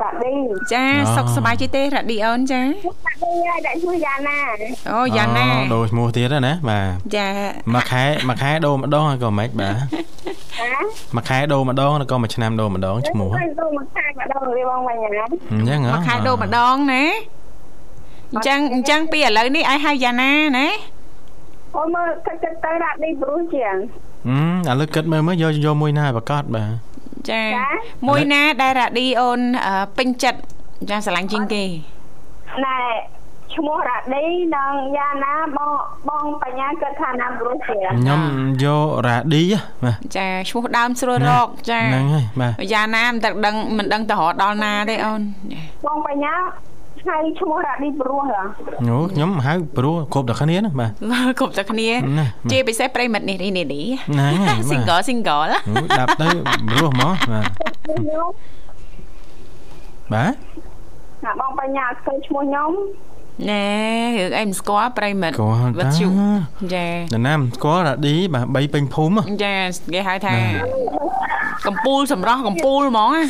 [0.03, 0.33] រាក់ឌី
[0.73, 2.61] ចាអូសុខសប្បាយទេទេរ៉ាឌីអូនចា
[3.03, 4.37] ប្រាក់ឌីហើយដាក់ឈ្មោះយ៉ាណា
[4.91, 7.27] អូយ៉ាណាអូដូរឈ្មោះទៀតហើយណាបាទចា
[7.73, 9.75] មួយខែមួយខែដូរម្ដងហើយក៏មិនបាទ
[10.57, 10.67] ហ៎
[11.15, 15.09] មួយខែដូរម្ដងហើយក៏មួយឆ្នាំដូរម្ដងឈ្មោះទៅទៅមកខែម្ដងទេបងបញ្ញា
[15.51, 17.03] អញ្ចឹងហ៎មួយខែដូរម្ដងណា
[18.31, 20.67] អញ្ចឹងអញ្ចឹងពីឥឡូវនេះឲ្យហៅយ៉ាណាណា
[21.75, 23.75] អូមើលទឹកទឹកទៅដាក់ឌីព្រោះជាង
[24.67, 26.92] ហឹមឥឡូវគិតមើលមើលយកយកមួយណាប្រកាសបាទ
[27.29, 27.67] ចាចា
[28.07, 30.39] មួយណាដែលរ៉ាឌីអូនអឺពេញចិត្ត
[30.89, 31.63] ចាស្រឡាញ់ជាងគេ
[32.65, 32.77] ណែ
[33.55, 34.23] ឈ្មោះរ៉ាឌី
[34.55, 35.71] និងយ៉ាណាបង
[36.09, 38.21] បងបញ្ញាគិតថាណាព្រោះជាងខ្ញុំ
[38.63, 45.21] យករ៉ាឌីហ៎បាទចាឈ្មោះដើមស្រួលរកចាហ្នឹងហើយបាទយ៉ាណាមិនដឹងដឹងមិនដឹងទៅរកដល់ណាទេអូន
[45.85, 46.33] បងបញ្ញា
[47.07, 48.39] ហៅឈ្មោះរ៉ាឌីព្រោះហ៎
[48.89, 50.91] អូខ្ញុំហៅព្រោះគ្រប់តែគ្នាហ្នឹងបាទ
[51.39, 51.87] គ្រប់តែគ្នា
[52.19, 53.65] ណាជាពិសេសប្រិមិត្តនេះនេះនេះ
[54.07, 56.27] ហ្នឹងហើយបាទ single single អូដាប់ទៅ
[56.69, 57.45] ព្រោះហ្មងបាទ
[57.85, 58.27] ខ្ញុំ
[60.13, 60.33] បាទ
[61.23, 62.71] ណាបងបញ្ញាស្គាល់ឈ្មោះខ្ញុំ
[63.49, 63.65] ណែ
[64.17, 66.07] រឿងអីមិនស្គាល់ប្រិមិត្តស្គាល់វិតាទ្យុ
[66.73, 69.55] ចានរណាមិនស្គាល់រ៉ាឌីបាទបីពេញភូមិហ៎ចា
[69.93, 70.35] គេហៅថា
[71.67, 73.21] កំពូលសម្រស់កំពូលហ្មងណា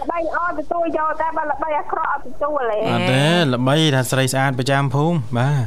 [0.00, 3.24] ល្បីល្អទទួលយកតែបើល្បីអាក្រក់អត់ទទួលទេអត់ទេ
[3.54, 5.66] ល្បីថាស្រីស្អាតប្រចាំភូមិបាទ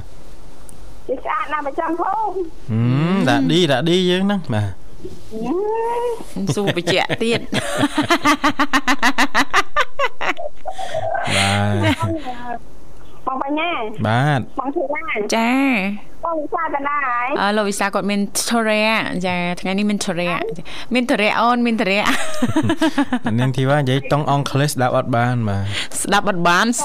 [1.07, 2.33] ជាស្អាតណាស់ប្រចាំភូមិ
[2.71, 2.79] ហឹ
[3.13, 4.71] មរ៉ាឌីរ៉ាឌីយើងហ្នឹងបាទ
[6.55, 7.39] សួរបញ្ជាក់ទៀត
[13.59, 15.03] បាទបងបញ្ញាបាទបងធ្វើណា
[15.35, 15.51] ចា
[16.25, 18.87] បងវិសាតាណាហើយអើលោកវិសាគាត់មានធរៈ
[19.27, 20.37] ចាថ្ងៃនេះមានធរៈ
[20.93, 22.03] មានធរៈអូនមានធរៈ
[23.39, 25.65] នាងធីវ៉ានិយាយតង់អង់គ្លេសស្ដាប់អត់បានបាទ
[26.03, 26.79] ស្ដាប់អត់បានស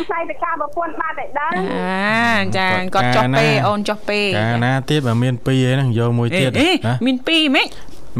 [0.00, 7.66] ង្ស័យទៅការប្រពន្ធបាត់តែដឹងអាចាគាត់ចុះពេអូនចុះពេកាលណាទៀតបើមានពីរឯហ្នឹងយកមួយអេទៀតអេណាមានពីរហ្មង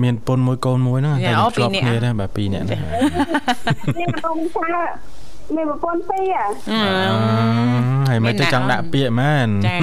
[0.02, 2.80] មានពុនមួយកូនមួយហ្នឹងយ៉ាតែអូជាប់ពីរនាក់គ្នាដែរបាទពីរនាក់ហ្នឹង
[3.98, 4.68] នេះបងវិសា
[5.54, 9.78] មានប្រពន្ធពីរហ៎អឺហើយមិនទៅចង់ដាក់ពាក្យមែនចា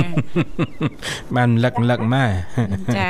[1.36, 2.26] បានរំលឹករំលឹកម៉ែ
[2.97, 3.10] ចា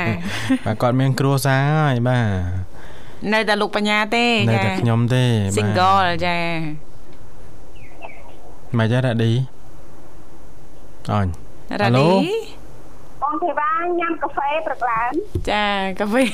[0.64, 2.74] បាទគាត់មានគ្រួសារហើយបាទ
[3.32, 6.38] នៅតែលោកបញ្ញាទេនៅចាតែខ្ញុំទេបាទ single ចា
[8.78, 9.32] មកចារ៉ាឌី
[11.12, 11.26] អញ
[11.80, 12.36] រ៉ាហៅឡូឌី
[13.22, 15.10] បងទេវ៉ាញ៉ាំកាហ្វេព្រឹកឡើង
[15.50, 15.64] ចា
[16.00, 16.24] កាហ្វេ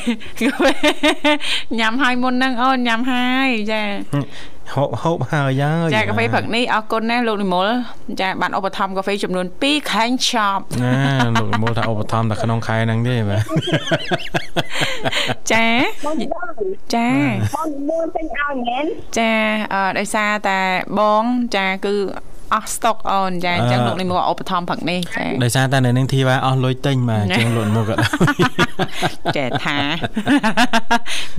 [0.40, 0.72] កាហ្វេ
[1.80, 3.82] ញ៉ាំហើយមុនហ្នឹងអូនញ៉ាំហើយចា
[4.74, 7.68] ហូបហូបហើយហើយចាកាហ្វេព្រឹកនេះអរគុណណាលោកនិមល
[8.20, 10.94] ចាបានឧបត្ថម្ភកាហ្វេចំនួន2ខែង shop ណា
[11.40, 13.42] លោកមូលថាឧបត្ថម្ភតែក្នុងខែហ្នឹងទេបាទ
[15.52, 15.66] ចា
[16.06, 16.48] បងបង
[16.94, 17.10] ចា
[17.56, 18.86] បងមួយទិញឲ្យមែន
[19.18, 19.32] ចា
[19.74, 20.60] អឺដោយសារតែ
[20.98, 21.24] បង
[21.56, 21.96] ចាគឺ
[22.54, 28.08] អស់ស្តុកអូនចាអញ្ចឹងលោកនិមលឧបត្ថម្ភព្រឹកនេះចាដោយសារតែនៅនឹងធីវ៉ាអស់លុយទិញបាទអញ្ចឹងលោកមូលក៏ដល់
[29.36, 29.78] ចេះថា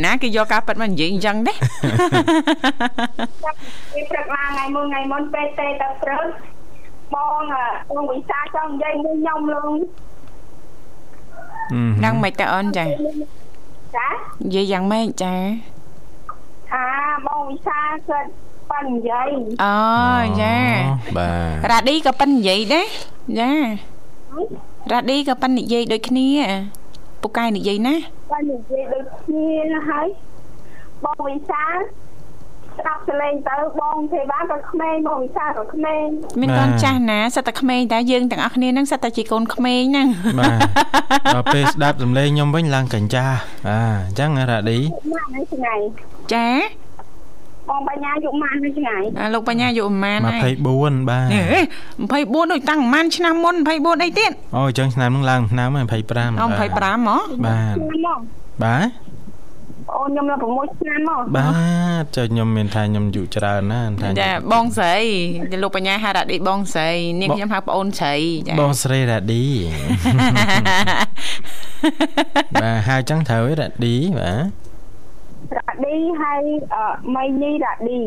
[0.06, 3.58] ណាគេយកការប៉ັດមកនិយាយអញ្ចឹងទេចាប់
[3.94, 6.26] ពីព្រឹកឡើងថ្ងៃមួយថ្ងៃមុនពេលទេទៅព្រឹក
[7.14, 9.74] បងអ่ะបងវិសាចង់និយាយមួយខ្ញុំលង
[12.04, 14.08] យ៉ាងម៉េចតើអូនចាចា
[14.44, 15.34] និយាយយ៉ាងម៉េចចា
[16.72, 16.86] ថា
[17.28, 18.30] បងវិសាគាត់
[18.72, 19.30] ប៉ាន់និយាយ
[19.64, 19.76] អូ
[20.42, 20.56] ចា
[21.18, 21.30] បា
[21.64, 22.88] ទរ៉ាឌីក៏ប៉ិននិយាយដែរ
[23.40, 23.52] ចា
[24.92, 26.28] រ៉ាឌីក៏ប៉ិននិយាយដូចគ្នា
[27.22, 27.96] ពូកែនិយាយណា
[28.32, 29.48] ប៉ាន់និយាយដូចគ្នា
[29.90, 30.08] ហើយ
[31.04, 36.06] បងវិសាស្ដាប់សលេងទៅបងទេវ៉ាក៏ក្មេងបងវិសាក៏ក្មេង
[36.42, 40.08] មានកូនចាស់ណាសិតតែក្មេងតែយើងទាំងអស់គ្នាហ្នឹងសិតតែជាកូនក្មេងហ្នឹង
[40.40, 40.60] បាទ
[41.36, 43.26] ដល់ពេលស្ដាប់សំឡេងខ្ញុំវិញឡើងកញ្ចា
[43.68, 44.80] បាទអញ្ចឹងរ៉ាឌី
[45.12, 45.76] ម៉ាក់នៅថ្ងៃ
[46.34, 46.48] ចា
[47.70, 51.60] បងបញ្ញាយកម៉ាក់នៅថ្ងៃអាលោកបញ្ញាយកប្រហែលហើយ24បាទហេ
[52.12, 58.20] 24ដូចតាំងប្រហែលឆ្នាំមុន24អីទៀតអូអញ្ចឹងឆ្នាំហ្នឹងឡើងឆ្នាំហើយ25អូ25ហ៎បាទឆ្នាំមក
[58.64, 59.12] បាទ
[59.96, 61.46] អូនខ្ញុំនៅ6ឆ្នាំមកបា
[62.02, 64.96] ទចុះខ្ញុំមានថាខ្ញុំយុច្រើនណាស់ថាចាបងស្រី
[65.64, 68.16] លោកបញ្ញាហៅរ៉ាឌីបងស្រីនាងខ្ញុំហៅប្អូនស្រី
[68.48, 69.46] ចាបងស្រីរ៉ាឌី
[72.62, 74.61] បាទហៅចឹងត្រូវឯរ៉ាឌីបាទ
[75.58, 76.42] រ៉ាឌីហើយ
[76.74, 76.84] អឺ
[77.16, 78.02] មីនីរ៉ាឌី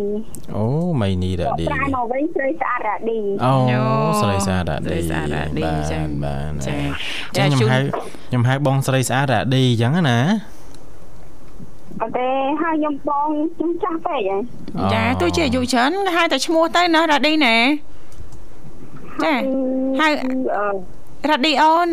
[0.56, 0.64] អូ
[1.00, 3.82] មីនីរ៉ាឌីប្រែមកវិញស្រីស្អាតរ៉ាឌីអូយោ
[4.20, 6.74] ស្រីស្អាតរ៉ាឌីស្រីស្អាតរ៉ាឌីបាទចាបាទចា
[7.36, 7.78] ចឹងខ្ញុំជូនហៅ
[8.28, 10.18] ខ្ញុំហៅបងស្រីស្អាតរ៉ាឌីចឹងណា
[12.00, 12.28] អត់ទេ
[12.62, 14.40] ហើយខ្ញុំបងខ្ញុំចាស់ពេកហើយ
[14.94, 17.56] ចាទោះជាអាយុច្រើនគេហៅតែឈ្មោះទៅណារ៉ាឌីណា
[19.24, 19.34] ចា
[20.00, 20.08] ហៅ
[20.56, 20.64] អឺ
[21.30, 21.88] រ៉ាឌីអូន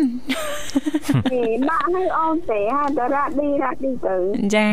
[1.32, 4.16] ទេម៉ាក់ហើយអូនទេហើយទៅរ៉ាឌីរ៉ាឌីទៅ
[4.54, 4.70] ចា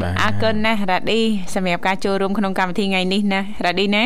[0.00, 1.20] បាទអរគុណណាស់រ៉ាឌី
[1.54, 4.04] សម្រាប់ការចូលរួមក្នុងកម្មវិធីថ្ងៃនេះណារ៉ាឌីណា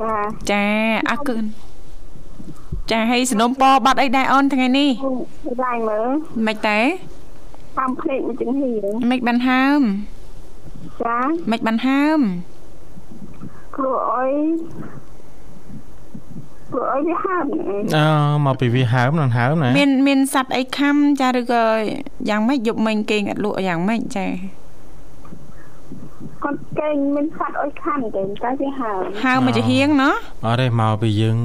[0.00, 0.14] ចា
[0.50, 0.64] ចា
[1.10, 1.44] អរគុណ
[2.90, 4.90] ចាហើយสนុំពរបាត់អីដែរអូនថ្ងៃនេះ
[5.64, 6.08] ឡាយមើល
[6.46, 6.80] មិនតែ
[7.78, 9.80] តាមភ្លេចមួយចង្ហៀងមិនបានហើម
[11.04, 11.18] ចា
[11.50, 12.20] មិនបានហើម
[13.76, 14.32] គ្រូអុយ
[16.73, 18.05] គ្រូអុយវាហាប់ណែ អូ
[18.45, 21.63] មកពីវាហើមនឹងហើមណា មានមានសัตว์អីខំចាឬក៏
[22.29, 24.25] យ៉ាងម៉េចយប់មិញគេងអត់លក់យ៉ាងម៉េចចា
[26.43, 31.37] គាត់កេងមានសัตว์អុយខាន់ទេតែវាហាប់ ហើមមកជាហៀងណោះ អត់ទេមកពីយើង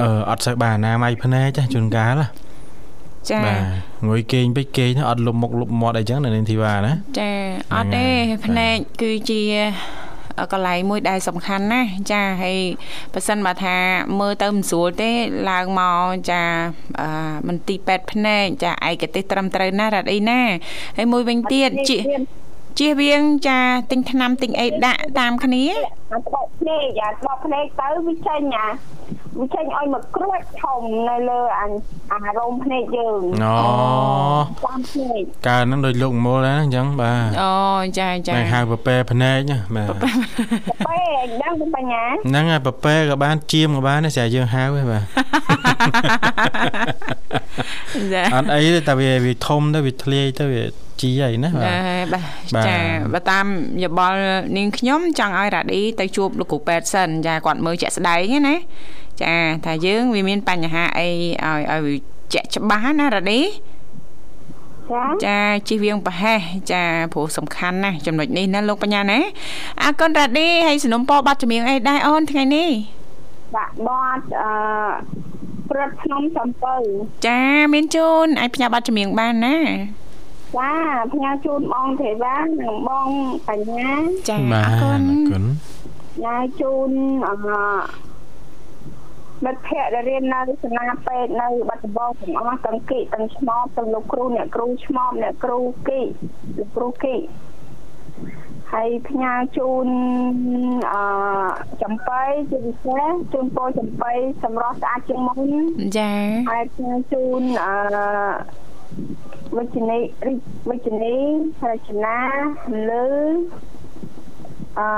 [0.00, 2.26] អឺអត់សូវបានណាមៃភ្នែកចាជួនកាលណា
[3.30, 3.60] ចា បាទ
[4.08, 7.30] ងុយគេងពេកគេងទៅអត់លុបមុខលុបមាត់អីចឹងនៅនាងធីវ៉ាណា ចា
[7.74, 8.06] អត់ទេ
[8.46, 9.42] ភ្នែកគឺជា
[10.53, 12.59] កន្លែងមួយដែលសំខាន់ណាស់ចាហើយ
[13.13, 13.75] ប៉ះសិនបើថា
[14.19, 15.11] មើលទៅមិនស្រួលទេ
[15.49, 16.41] ឡើងមកចា
[17.01, 17.07] អឺ
[17.47, 20.41] មន្ទីរពេទ្យភ្នែកចាឯកទេសត្រឹមត្រូវណារ៉ាត់អីណា
[20.97, 21.97] ហើយមួយវិញទៀតជិ
[22.79, 23.59] ជៀសវាងចា
[23.91, 25.63] ទិញថ្នាំទិញអីដាក់តាមគ្នា
[26.13, 28.67] អាបកភ្នែកអាបកភ្នែកទៅវាចេញអា
[29.39, 31.65] វាចេញឲ្យមកគ្រួចធំនៅលើអា
[32.11, 33.53] អារោមភ្នែកយើងអូ
[34.65, 37.53] តាមភ្នែកកើហ្នឹងដូចលោកមូលណាអញ្ចឹងបាទអូ
[37.99, 39.89] ចាចាតែហៅពពែភ្នែកណាបាទ
[40.87, 45.03] ពេលឯងដឹងពីបញ្ញាហ្នឹងហើយពពែក៏បានជាមក៏បានដែរស្រាប់យើងហៅទេបាទ
[48.13, 50.63] ចាអត់អីទេតែវាវាធំទៅវាធ្លាយទៅវា
[50.99, 51.79] ជីអីណាបាទចា
[52.13, 52.77] បាទបាទចា
[53.13, 53.45] បើតាម
[53.83, 54.19] យោបល់
[54.57, 58.55] នាងខ្ញុំចង់ឲ្យរ៉ាឌីទៅជួបលោកគ្រូពេទ្យសិនចាគាត់មើលជាក់ស្ដែងណា
[59.21, 59.33] ចា
[59.65, 61.95] ថាយើងវាមានបញ្ហាអីឲ្យឲ្យវា
[62.33, 63.41] ជាក់ច្បាស់ណារ៉ាឌី
[64.91, 66.39] ចាចាជិះវៀងប្រហែស
[66.71, 69.19] ចាព្រោះសំខាន់ណាស់ចំណុចនេះណាលោកបញ្ញាណា
[69.81, 72.69] អរគុណរ៉ាឌីហើយสนុំពរបាត់ចម្រៀងអីដែរអូនថ្ងៃនេះ
[73.57, 74.51] ដាក់បត់អឺ
[75.69, 76.75] ព្រឹត្តខ្ញុំសំពៅ
[77.27, 77.41] ចា
[77.73, 79.55] មានជូនអាចផ្ញើបាត់ចម្រៀងបានណា
[80.57, 80.71] ចា
[81.13, 83.09] ផ្ញើជូនបងទេវ៉ានិងបង
[83.47, 83.91] បញ្ញា
[84.29, 85.43] ចាបាអទរគុណអរគុណ
[86.23, 86.91] ញ៉ាយជូន
[87.27, 87.35] អឺ
[89.45, 96.01] មិត្តភ័ក្តិដែលរៀននៅសាលាពេទ្យនៅបាត់ដំបងទាំងអស់ទាំងគីទាំងឆ្មបទាំងលោកគ្រូអ្នកគ្រូឆ្មបអ្នកគ្រូគី
[96.57, 97.15] លោកគ្រូគី
[98.71, 99.87] ហើយផ្ញើជូន
[100.93, 101.03] អឺ
[101.83, 104.11] ចំបៃជាពិសេសជូនពរចំបៃ
[104.43, 105.39] សម្រស់ស្អាតជាងមុន
[105.97, 106.11] ចា
[106.49, 107.73] ហើយផ្ញើជូនអឺ
[109.57, 110.33] វិជ្ជនីរិ
[110.69, 111.15] វិជ្ជនី
[111.71, 112.17] រចនា
[112.89, 113.07] លើ
[114.79, 114.89] អឺ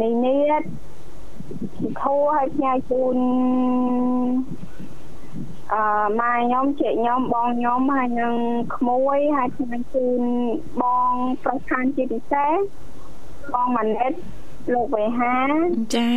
[0.00, 0.62] នីនីត
[2.02, 3.16] ធូរហើយហើយផ្ញើជូន
[5.72, 5.82] អឺ
[6.20, 8.34] ម៉ែខ្ញុំជិះខ្ញុំបងខ្ញុំហើយនឹង
[8.76, 10.20] ក្មួយហើយផ្ញើជូន
[10.82, 12.56] បងប្រុសខាងជាពិសេស
[13.52, 14.12] បងម៉ាណិត
[14.74, 15.36] លោកវេហា
[15.96, 16.10] ចា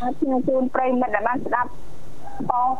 [0.00, 1.70] ហើយផ្ញើជូនប្រិយមិត្តដែលបានស្ដាប់
[2.50, 2.70] ប៉ុស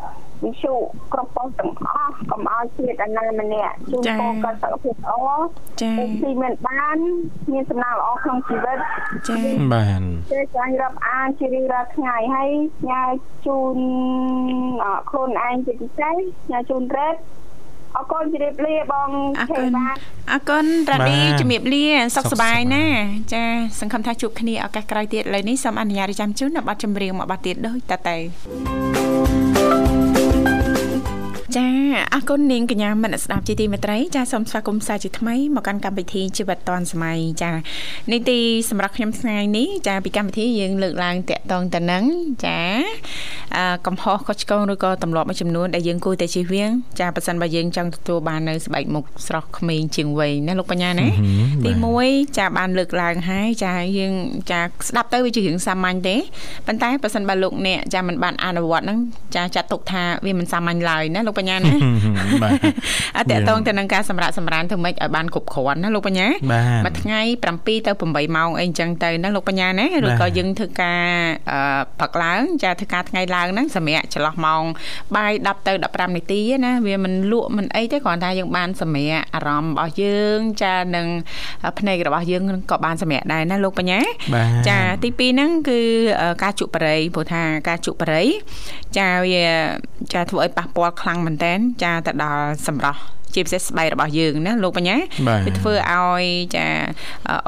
[0.43, 0.73] វិសុ
[1.13, 5.13] គ្រប់ប៉ុសទាំងអស់កុំឲ្យជាតិអាណាម្នាក់ជូនពរកើតសុខភាពល្អ
[5.81, 5.91] ចា
[6.23, 6.97] ទីមានបាន
[7.51, 8.77] មានសំណាងល្អក្នុងជីវិត
[9.27, 9.35] ចា
[9.73, 12.49] បាទចេះចាញ់រាប់អានជារៀងរាល់ថ្ងៃហើយ
[12.89, 13.03] ញ៉ា
[13.45, 13.77] ជូន
[14.83, 16.15] អខ្លួនឯងជាពិសេស
[16.51, 17.15] ញ៉ាជូនរ៉េត
[17.97, 19.97] អរគុណជម្រាបលាបងអរខេគុណបាទ
[20.31, 22.85] អរគុណរ៉ាឌីបាទជំរាបលាសុខសុខសប្បាយសប្បាយណា
[23.33, 23.43] ចា
[23.79, 28.17] សង្ឃឹមថាជួបគ្នាឱកាសក្រោយទៀតឥឡូវនេះសូមអនុញ្ញាតចាំជូននៅប័ណ្ណចម្រៀងមួយប័ណ្ណទៀតដូចតទៅ
[31.57, 31.67] ចា
[32.13, 37.51] អរគុណនាងកញ្ញាមនស្ដាប់ជាទីមេត្រីចាសូមស្វាគមន៍សាជាថ្មីមកកាន់កម្មវិធីជីវិតឌွန်សម័យចា
[38.11, 38.39] នីតិ
[38.69, 42.03] សម្រាប់ខ្ញុំថ្ងៃនេះចាពីកម្មវិធីយើងលើកឡើងតាក់ទងទៅនឹង
[42.45, 42.59] ចា
[43.55, 51.07] អឺកំហុសខុសឆ្គងឬក៏ទម្លាប់មួយចំនួនដែលយើងគួរតែជៀសវាងចាប៉ះសិនបើយើងចង់ទទួលបាននៅស្បែកមុខស្រស់ក្មេងជាងវ័យណាលោកបញ្ញាណា
[51.65, 51.71] ទី
[52.03, 54.13] 1ចាបានលើកឡើងហើយចាយើង
[54.51, 56.15] ចាស្ដាប់ទៅវាជារឿងសាមញ្ញទេ
[56.67, 58.99] ប៉ុន្តែបើសិនបើលោកអ្នកចាមិនបានអនុវត្តហ្នឹង
[59.35, 61.71] ចាចាត់ទុកថាវាមិនសាមញ្ញឡើយណាលោកបញ្ញាណា
[62.43, 62.59] បាទ
[63.17, 71.03] អត់តកតងទៅនឹងការសម្រាប់សម្រានធ្វើម៉េចឲ្យបានគ្រប់គ្រាន់ណាលោកបញ្ញាបាទមួយថ្ងៃ7ទៅ8ម៉ោងអីអញ្ចឹងទៅណាលោកបញ្ញាណាឬបាទក៏យើងធ្វើការ
[71.51, 71.59] អឺ
[71.99, 74.63] ផឹកឡើងចាធ្វើការថ្ងៃឡើងហ្នឹងសម្រាប់ចន្លោះម៉ោង
[75.15, 81.07] បាយ10ទៅ15នាទីណាវាមិនលក់មិនអីទេគ្រាន់តែយើងបានសម្រាប់អារម្មណ៍របស់យើងចានឹង
[81.79, 83.99] ភ្នែករបស់យើងក៏បានសម្រាប់ដែរណាលោកបញ្ញា
[84.35, 85.79] បាទចាទី2ហ្នឹងគឺ
[86.21, 88.27] អឺការជក់បរិយព្រោះថាការជក់បរិយ
[88.97, 89.45] ចាវា
[90.13, 93.01] ចាធ្វើឲ្យប៉ះពាល់ខ្លាំងមែនតើចាទៅដល់សម្រស់
[93.35, 96.23] ជាពិសេសស្បែករបស់យើងណាលោកបញ្ញាបាទវាធ្វើឲ្យ
[96.55, 96.67] ចា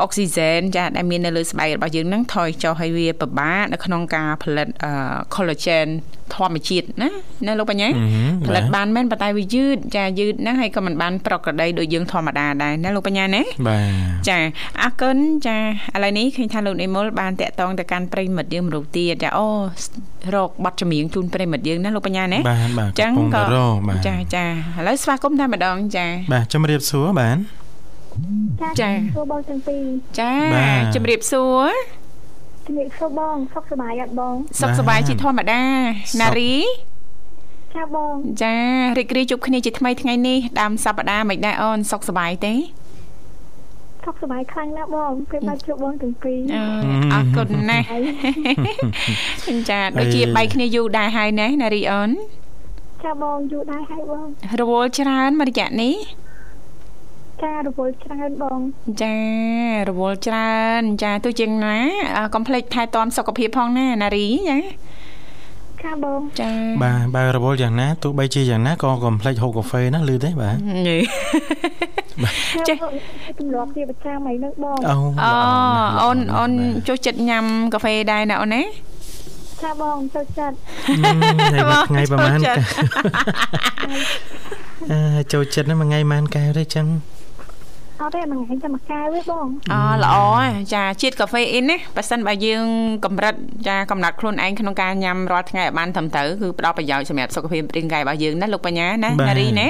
[0.01, 4.91] អុកស៊ីហ្សែនចាដែលមាននៅលើស្បែករបស់យើងហ្នឹងថយចុះហើយវាពិបាកនៅក្នុងការផលិតអឺ
[5.35, 5.89] collagen
[6.35, 7.09] ធម្មជាតិណា
[7.47, 14.37] ណាលោកបញ្ញាអឺហឹមផលិតបាទបានមែនប៉ុន្តែវាយឺតចាយឺតហ្នឹងហើយក៏មិនបានប្រក្រតីដូចយើងធម្មតាដែរណាលោកបញ្ញាណាបាទចា
[14.81, 15.57] អរគុណចា
[15.95, 19.47] ឥឡូវនេះឃើញថាលោកនិមលបានតាក់ទងទៅកាន់ប្រិមិត្តយើងមរុទៀតចាអូ
[20.35, 24.45] រកប័ណ្ណចម្រៀងជូនប្រិមិត្តយើងណាលោកបញ្ញាណាបាទបាទចឹងកំពុងក៏តែរកបាទចាចា
[24.77, 27.37] ឥឡូវស្វាគមន៍តែម្ដងចាបាទជំរាបសួរបាទ
[28.81, 29.83] ចាសួរបងទាំងពីរ
[30.19, 31.71] ចាបាទជំរាបសួរ
[32.67, 35.61] ជំរាបសួរបងសុខសប្បាយអត់បងសុខសប្បាយជាធម្មតា
[36.11, 36.55] សុខណារី
[37.75, 38.55] ចាបងចា
[38.97, 42.53] រីករាយជួបគ្នាជាថ្មីថ្ងៃនេះដើមសប្តាហ៍មិនដែរអូនសុខសប្បាយទេ
[44.05, 46.61] សុខសប្បាយខ្លាំងណាស់បងពេលបានជួបបងទាំងពីរអឺ
[47.13, 47.85] អរគុណណាស់
[49.69, 52.09] ចាដូចជាបែកគ្នាយូរដែរហើយណាណារីអូន
[53.07, 54.25] ចាបងយូរដែរហើយបង
[54.61, 55.95] រវល់ច្រើនមួយរយៈនេះ
[57.43, 58.59] ចារវល់ច្រើនបង
[59.01, 59.15] ចា
[59.89, 61.77] រវល់ច្រើនចាទោះជាងណា
[62.17, 64.57] អឺកុំភ្លេចថែទាំសុខភាពផងណាណារីចា
[65.83, 66.49] ចាបងចា
[66.83, 70.55] បាទបើរវល់យ៉ាងណាទោះបីជាយ៉ាងណាក៏កុំភ្លេចហូបកាហ្វេណាលឺទេបាទ
[70.87, 70.97] ញី
[72.69, 72.91] ចាបង
[73.39, 75.31] ទម្លាប់ជាប្រចាំអីហ្នឹងបងអូអូ
[76.01, 78.61] អូនអូនបាទចូលចិត្តញ៉ាំកាហ្វេដែរណាអូនណា
[79.63, 80.55] ចាបងចូលចិត្ត
[81.03, 81.17] ហឹម
[81.53, 82.77] ហើយមួយថ្ងៃប្រហែលចូលចិត្ត
[84.91, 86.85] អឺចូលចិត្តហ្នឹងមួយថ្ងៃប្រហែលកែវទេចឹង
[88.01, 90.17] អត់ទេមួយថ្ងៃចាំមួយកែវទេបងអូល្អ
[90.73, 92.65] ចាជាតិកាហ្វេអ៊ីនណាបើសិនបើយើង
[93.05, 93.35] កម្រិត
[93.67, 99.67] ចាកំណត់ខ្លួនឯងក្នុងការញ៉ាំរាល់ថ្ងៃឲ្យបានត្រឹមត្រូវគឺផ្ដល់ប្រយោជន៍សម្រាប់សុខភាពរាងកាយរបស់យើងណាលោកបញ្ញាណាណារីណា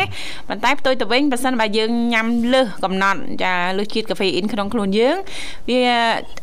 [0.49, 5.17] ប៉ុន្តែផ្ទុយទៅវិញបើសិនបើយើងញ៉ាំលើសកំណត់ចាលើសជាតិកាហ្វេអ៊ីនក្នុងខ្លួនយើង
[5.69, 5.79] វា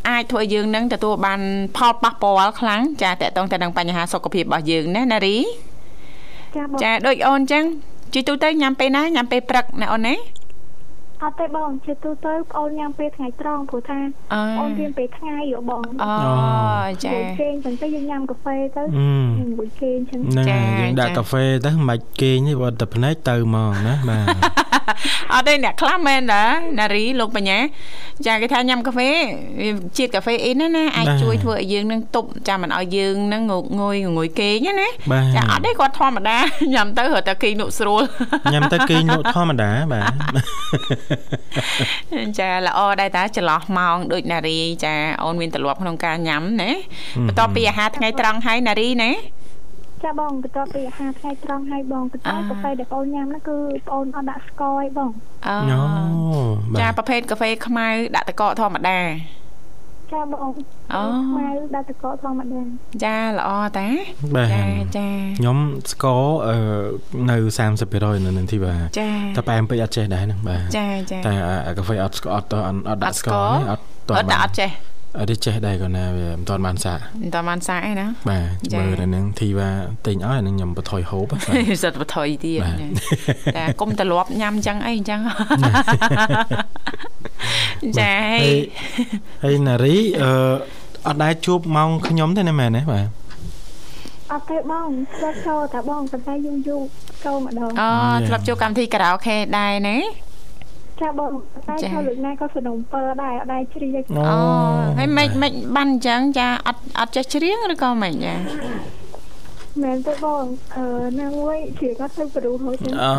[0.09, 1.41] អាចធ្វើឲ្យយើងនឹងទទួលបាន
[1.77, 5.37] ផលប៉ះពាល់ខ្លាំងចាតកតងទៅនឹងបញ្ហាសុខភាពរបស់យើងណាណារី
[6.57, 7.65] ចាបងចាដូចអូនអញ្ចឹង
[8.15, 10.15] ជីទូទៅញ៉ាំពេលណាញ៉ាំពេលព្រឹកណាអូនណា
[11.25, 13.99] អត់ទេបងជាទូទៅប្អូនញ៉ាំពេលថ្ងៃត្រង់ព្រោះថា
[14.35, 16.13] អអូនរៀនពេលថ្ងៃយោបងអូ
[17.05, 24.75] ចាមួយគេងចឹងទៅយើងញ៉ាំកាហ្វេទៅអឺមួយគេងចឹងហ្នឹងចាហើយយើងដាក់ចាកាហ្វេទៅមិនបាច់គេងទេបើតែភ្នែកទៅហ្មងណាបាទ
[25.33, 26.43] អត់ទេអ្នកខ្លះមែនតា
[26.79, 27.59] ណារីលោកបញ្ញា
[28.27, 29.11] ចាគេថាញ៉ាំកាហ្វេ
[29.61, 36.39] វាជាតិកាហ្វេអ៊ីនណាណាអាចជួយធ្វើឲ្យយើងនឹងទប់ចាំមិនឲ្យយើងនឹងងងុយងុយគេងណាបាទចាអត់ទេគាត់ធម្មតា
[36.75, 38.03] ញ៉ាំទៅរត់តែគេងលក់ស្រួល
[38.53, 40.05] ញ៉ាំទៅគេងលក់ធម្មតាបាទ
[42.39, 46.71] ចាល្អដែរតាចន្លោះម៉ោងដូចណារីចាអូនមានទម្លាប់ក្នុងការញ៉ាំណា
[47.27, 49.11] បន្ទាប់ពីអាហារថ្ងៃត្រង់ហើយណារីណា
[50.05, 53.57] ចាបងបន្ទាប់ពីអាហារថ្ងៃត្រង់ហើយបងបន្តែកាហ្វេដែលបងញ៉ាំហ្នឹងគឺ
[53.89, 55.11] បងអត់ដាក់ស្ករឯងបង
[55.47, 55.81] អូអូ
[56.73, 58.99] បាចាទប្រភេទកាហ្វេខ្មៅដាក់ទឹកកកធម្មតា
[60.15, 60.49] ចាបងអូ
[61.27, 62.61] ខ្មៅដាក់ទឹកកកធម្មតា
[63.05, 63.89] ចាល្អតា
[64.35, 64.65] បាទចា
[64.97, 65.07] ចា
[65.39, 65.59] ខ្ញុំ
[65.93, 66.57] ស្ករអឺ
[67.31, 67.37] នៅ
[67.81, 71.33] 30%នៅនឹងទីបាទចាតែផ្អែមពេកអត់ចេះដែរហ្នឹងបាទចាចាតែ
[71.67, 78.41] អាកាហ្វេអត់ស្ករអត់អត់អត់ដាក់ស្ករទេអត់តោះអត់ដាក់អត់ចេះប អត់ទេចេះដែរគាត់ណាវាមិនតាន់បានសាកមិនតាន់បានសាកឯណាបា
[78.73, 79.71] ទមើលតែនឹងធីវ៉ា
[80.07, 81.33] ទិញឲ្យនឹងខ្ញុំបថយហូប
[81.83, 82.61] សិតបថយទៀត
[83.57, 85.21] តែគុំត្រឡប់ញ៉ាំចឹងអីអញ្ចឹង
[87.99, 88.15] ចា
[89.43, 90.31] ហើយណារីអឺ
[91.07, 93.07] អត់ដែរជួបម៉ោងខ្ញុំទេណាមែនទេបាទ
[94.33, 96.83] អត់ទេបងធ្លាប់ចូលតែបងប៉ុន្តែយូរយូរ
[97.25, 97.89] ចូលម្ដងអូ
[98.29, 99.97] ធ្លាប់ចូលកម្មវិធីខារ៉ាអូខេដែរណា
[101.01, 101.33] ចាបង
[101.69, 104.25] តែចូលលើកណាក៏សនំពើដែរអត់ដែរច្រៀងអូ
[104.99, 108.35] ហើយមិនមិនបានអញ្ចឹងចាអត់អត់ចេះច្រៀងឬក៏មិនចា
[109.83, 110.45] មែនទេបង
[110.77, 110.85] អឺ
[111.21, 113.11] ណាមួយជាគាត់ទៅប្រុសហូចអូ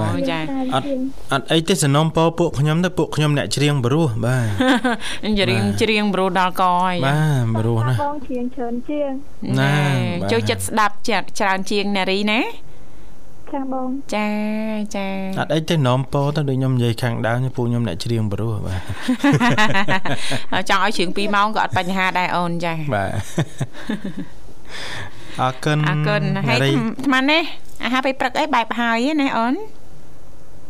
[0.00, 0.38] បាទចា
[0.74, 0.86] អត់
[1.32, 4.46] អត់អីទេសនំពោពួកខ្ញុំទៅពួកខ្ញុំអ្នកច្រៀងប្រុសបាទ
[5.40, 9.10] ច្រៀងច្រៀងប្រុសដល់កហើយបាទប្រុសណាបងច្រៀងច្រើនជាង
[9.60, 9.74] ណា
[10.32, 12.40] ចូលចិត្តស្ដាប់ច្រើនជាងនារីណា
[13.52, 14.28] ចាបងចា
[14.96, 15.06] ចា
[15.38, 23.10] អត់អីទេនោមពោទៅដូចខ្ញុំនិយាយខាងដើមពូខ្ញុំអ្នកច្រៀងប្រុសបាទចង់ឲ្យច្រៀង2ម៉ោងក៏អត់បញ្ហាដែរអូនចាបាទ
[25.40, 26.58] អរគុណអរគុណហើយ
[27.06, 27.42] ស្មាននេះ
[27.84, 29.54] អាហារពេលព្រឹកអីបែបហើយណាអូន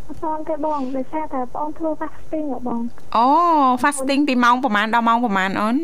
[0.09, 2.81] អត់ទាន់ទេបងដោយសារតែបងធ្វើ fasting ហ៎បង
[3.16, 3.27] អូ
[3.83, 5.77] fasting ពីម៉ោងប្រហែលដល់ម៉ោងប្រហែលអូន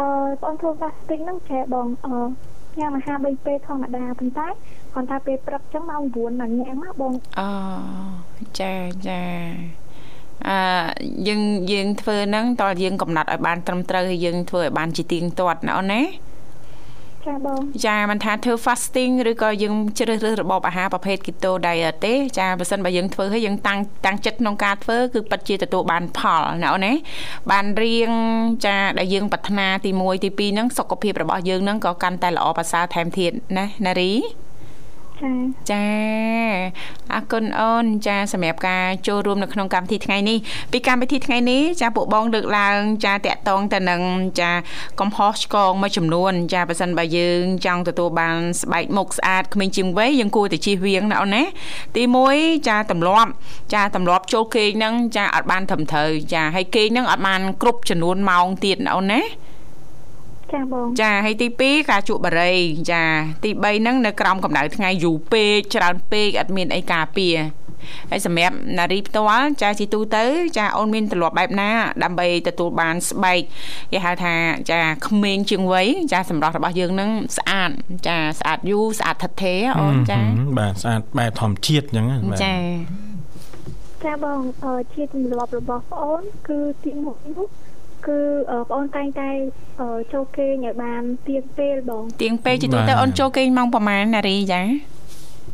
[0.00, 0.08] អឺ
[0.42, 2.14] បងធ្វើ fasting ហ្នឹងចេះបងអឺ
[2.80, 4.48] ញ៉ាំអាហារ3ពេលធម្មតាប៉ុន្តែ
[4.94, 7.48] គាត់ថាពេលព្រឹកចឹងម៉ោង9មកញ៉ាំមកបងអូ
[8.60, 8.72] ចា
[9.06, 9.22] ចា
[10.48, 10.58] អឺ
[11.28, 16.02] យើងយើងធ្វើហ្នឹងតើយើងកំណត់ឲ្យបានត្រឹមត្រូវហើយយើងធ្វើឲ្យបានជាទៀងទាត់ណាអូនណា
[17.26, 26.92] ចាបងចាមិនថាធ្វើ fasting ឬក៏យើងជ្រើសរើសរបបអាហារប្រភេទ keto diet ទេចាបើសិនបើយើងធ្វើហើយយើងតាំងតាំងចិត្តក្នុងការធ្វើគឺពិតជាទទួលបានផលណាអូនណា
[27.50, 28.12] បានរៀង
[28.66, 34.12] ចាដែលយើងប្រាថ្នាទី1ទី2ហ្នឹងសុខភាពរបស់យើងហ្នឹងក៏កាន់តែល្អប្រសើរថែមទៀតណាណារី
[35.20, 35.32] ចា
[35.70, 35.86] ចា
[37.14, 40.38] អរគុណអូនចាសម្រាប់ការចូលរួមនៅក្នុងកម្មវិធីថ្ងៃនេះ
[40.72, 44.02] ពីកម្មវិធីថ្ងៃនេះចាពួកបងលើកឡើង ចាតកតងទៅនឹង
[44.40, 44.50] ចា
[45.00, 51.44] កំហុសឆ្គងមួយចំនួន ចាបើសិនបើយើងចង់ទទួលបានស្បែកមុខស្អាតក្មេងជាងវ័យយើងគួរតែជៀសវាងណាអូនណា
[51.96, 52.02] ទី
[52.34, 53.30] 1ចាទម្លាប់
[53.74, 59.22] ចាទម្លាប់ចូលគេងហ្នឹងចាអត់បានត្រឹមត្រូវចាហើយគេងហ្នឹងអត់បានគ្រប់ចំនួនម៉ោងទៀតណាអូនណា
[60.52, 62.52] ចាបងចាហើយទី2ការជក់បារី
[62.92, 63.02] ចា
[63.44, 67.36] ទី3ហ្នឹងនៅក្រោមកម្ដៅថ្ងៃយូរពេកច្រើនពេកអត់មានអីការពារ
[68.10, 70.24] ហើយសម្រាប់នារីផ្ទាល់ចាជាទូទៅ
[70.58, 71.70] ចាអូនមានទម្លាប់បែបណា
[72.02, 73.40] ដើម្បីទទួលបានស្បែក
[73.92, 74.34] គេហៅថា
[74.70, 77.70] ចាក្មេងជាងវ័យចាសម្រាប់របស់យើងនឹងស្អាត
[78.06, 80.20] ចាស្អាតយូរស្អាតថិតថេរអូនចា
[80.58, 82.56] បាទស្អាតបែបធម្មជាតិអញ្ចឹងបាទចា
[84.04, 84.40] ចាបង
[84.94, 87.48] ជាទម្លាប់របស់ប្អូនគឺទី1នោះ
[88.08, 88.18] គឺ
[88.70, 89.28] បងអូនតែងតែ
[90.12, 94.62] ចូលគេងឲ្យបានទៀងពេលបងទៀងពេលជាទូទៅអូនចូលគេងម៉ោងប្រហែលណារីចា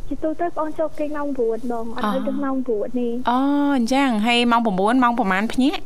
[0.09, 3.39] ជាទូទៅបងអូនចូលគេងម៉ោង9បងអត់ឲ្យដល់ម៉ោង9នេះអូ
[3.75, 4.69] អញ្ចឹងហើយម៉ោង9
[5.03, 5.83] ម៉ោងប្រហែលភ្នាក់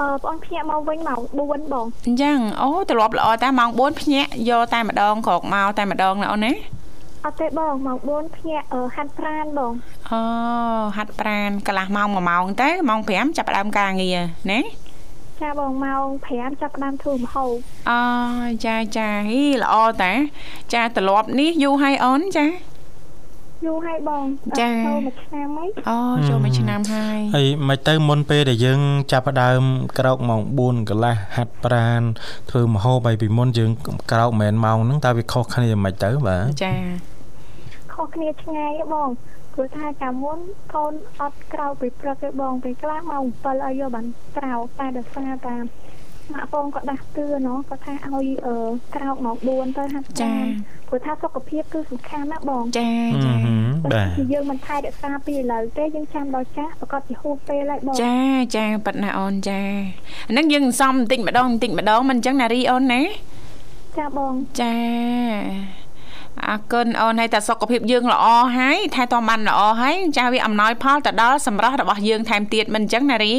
[0.00, 1.38] អឺបងភ្នាក់មកវិញម៉ោង4
[1.72, 6.52] បងអញ្ចឹងអូទ្រលាប់ល្អតែម៉ោង4ភ្នាក់យកតែម្ដងក្រោកមកតែម្ដងណាអូនណា
[7.24, 9.72] អត់ទេបងម៉ោង4ភ្នាក់ហាត់ប្រានបង
[10.10, 10.20] អូ
[10.96, 14.18] ហាត់ប្រានកន្លះម៉ោង1ម៉ោងទៅម៉ោង5ចាប់ផ្ដើមការងារ
[14.50, 14.60] ណា
[15.42, 17.54] ចាបងម៉ោង5ចាប់ផ្ដើមធ្វើម្ហូប
[17.90, 18.02] អូ
[18.66, 20.12] ចាចាហីល្អតា
[20.74, 22.46] ចាត្រឡប់នេះយូរហើយអូនចា
[23.66, 24.24] យូរហើយបង
[24.60, 28.80] ចាចូលមួយឆ្នាំហើយអូចូលមួយឆ្នាំហើយហើយមិនទៅមុនពេលដែលយើង
[29.12, 29.62] ចាប់ផ្ដើម
[29.98, 32.02] ក្រោកម៉ោង4កន្លះហាត់ប្រាន
[32.50, 33.70] ធ្វើម្ហូបឲ្យពីមុនយើង
[34.12, 36.74] ក្រោកមិនមែនម៉ោងហ្នឹងតើវាខុសគ្នាមិនទៅបាទចា
[37.94, 39.08] ខុសគ្នាឆ្ងាយបង
[39.54, 40.38] ព្រោះថាកាលមុន
[40.74, 45.56] កូនអត់ក្រៅពីព្រឹកទេបងពេលខ្លះម៉ោង7ឲ្យយកបានក្រៅតែដោយសារតា
[46.32, 48.26] ម៉ាក់បងក៏ដាស់តឿនគាត់ថាឲ្យ
[48.94, 50.34] ក្រោកម៉ោង4ទៅហាត់ចា
[50.88, 52.92] ព្រោះថាសុខភាពគឺសំខាន់ណាស់បងចា
[53.26, 53.36] ចា
[53.92, 58.16] បាទយើងមិនថែរក្សាពីឥឡូវទេយើងចាំដល់ចាស់ប្រកបជាហួសពេលហើយបងចា
[58.56, 59.60] ចាប៉ិតណាអូនចា
[60.28, 63.00] អានឹងយើងសំបន្តិចម្ដងបន្តិចម្ដងមិនអញ្ចឹងណារីអូនណា
[63.98, 64.74] ចាបងចា
[66.40, 68.24] អរគុណអូនហើយតែសុខភាពយើងល្អ
[68.58, 73.36] ហើយថែទាំបានល្អហើយចាវាអំណោយផលទៅដល់សម្រស់របស់យើងថែមទៀតមិនអញ្ចឹងណារី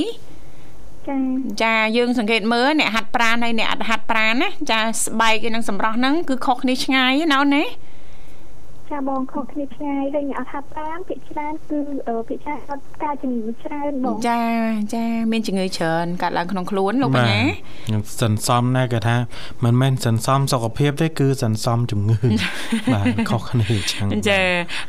[1.08, 1.18] ចា
[1.64, 7.64] ចាយើងសង្កេតមើលអ្នកហាត់ប្រាណហើយអ្នកអត់ហាត់ប្រាណណាចាស្បែកឯនឹងសម្រស់ហ្នឹងគឺខុសគ្នាឆ្ងាយណាអូនណា
[8.92, 11.78] ចាបងខុសគ្នាឆ្ងាយដូចអត់ហាត់ប្រាណភាគច្រើនគឺ
[12.28, 14.42] ភាគច្រើនអត់ការជំងឺច្រើនបងចា
[14.96, 17.42] ចាមានជំងឺច្រើនកើតឡើងក្នុងខ្លួនលោកបញ្ញា
[17.88, 19.16] ខ្ញុំសន្សំណាគេថា
[19.64, 22.18] មិនមែនសន្សំសុខភាពទេគឺសន្សំជំងឺ
[22.94, 24.42] បាទខុសគ្នាចឹងចា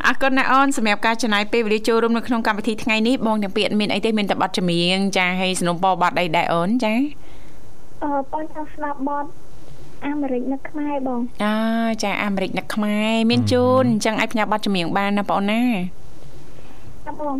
[0.07, 6.95] អរគុណណាអូនសម្រាប់ការចំណាយពេលវេលាចូលរួមនៅក្នុងកម្មវិធីថ្ងៃនេះបងទាំងពីរមានអីទេមានតែប័ណ្ណចម្រៀងចាហើយสนុំពរប័ណ្ណអីដែរអូនចា
[8.03, 9.44] អឺបងចង់ស្ដាប់ប័ណ្ណ
[10.07, 11.57] អាមេរិកនៅខ្មែរបងអើ
[12.05, 15.63] ចាអាមេរិកនៅខ្មែរមានជូនអញ្ចឹងអាចផ្ញើប័ណ្ណចម្រៀងបានណាបងណា
[17.07, 17.35] ចាបង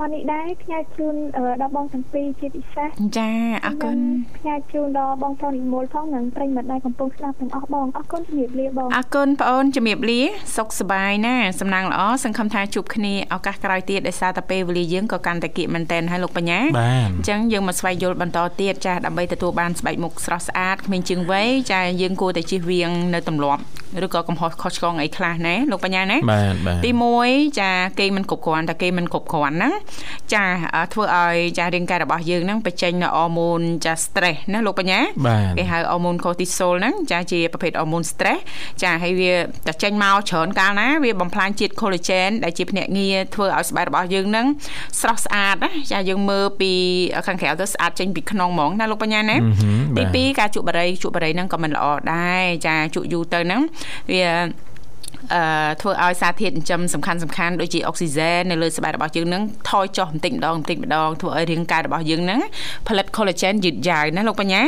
[0.00, 1.14] បបនេះដែរផ្ញើជូន
[1.62, 2.88] ដល់បងទាំងពីរជាពិសេស
[3.18, 3.30] ចា
[3.66, 3.98] អរគុណ
[4.38, 10.20] ផ្ញើជូនដល់បងប្រុសនិមលផងនិងប្រិយមិត្តដែលកំពុងស្ដាប់ទាំងអស់បងអរគុណជំរាបលាបងអរគុណបងអូនជំរាបលា
[10.56, 23.62] សុខសប្បាយណាសំណាងល្អសង្ឃឹមថាជួបគ្នាឱកាសក្រោយទៀតដោយសារតែពេលវេលាយើងក៏កាន់តែគៀកមែនតែនហើយលោកបញ្ញាអញ្ចឹងយើងមកស្វែងយល់បន្តទៀតចាដើម្បីទទួលបានស្បែកមុខស្រស់ស្អាតគ្មានជើងវែងចាយើងគួរតែជៀសវាងនៅទម្លាប់
[24.04, 26.90] ឬក៏កំហុសខុសឆ្គងអីខ្លះណាលោកបញ្ញាណាបាទបាទទី
[27.24, 27.70] 1ចា
[28.00, 29.72] គេមិនគ្រប់គ្រាន់តែគេមិនគ្រប់គ្រាន់ហ្នឹង
[30.34, 30.44] ចា
[30.92, 35.00] ធ្វើឲ្យចារាងកាយរបស់យើងហ្នឹងបញ្ចេញនៅអរម៉ូនចា stress ណាលោកបញ្ញា
[35.58, 38.40] គេហៅអរម៉ូន cortisol ហ្នឹងចាជាប្រភេទអរម៉ូន stress
[38.82, 39.32] ចាហើយវា
[39.66, 44.46] តែចេញមកច្រើនកាលណាវាបំផ្លាញជាតិ collagen ដែលជាភ្នាក់ងារធ្វើឲ្យស្បែករបស់យើងហ្នឹង
[45.00, 46.72] ស្រស់ស្អាតណាចាយើងមើលពី
[47.26, 49.36] ខាងក្រៅទៅស្អាតចេញពីក្នុងហ្មងណាលោកបញ្ញាណា
[49.96, 53.60] ទី2ការជក់បារីជក់បារីហ្នឹងក៏មិនល្អដែរចាជក់យូរទៅហ្នឹង
[54.10, 54.69] វាអឺ
[55.80, 62.40] ធ្វើឲ្យសារធាតុចិញ្ចឹមសំខាន់សំខាន់ដូចជាអុកស៊ីហ្សែននៅលើស្បែករបស់យើងនឹងថយចុះបន្តិចម្ដងបន្តិចម្ដងធ្វើឲ្យរាងកាយរបស់យើងនឹង
[62.88, 64.62] ផលិត collagen យឺតយ៉ាវណាលោកបញ្ញា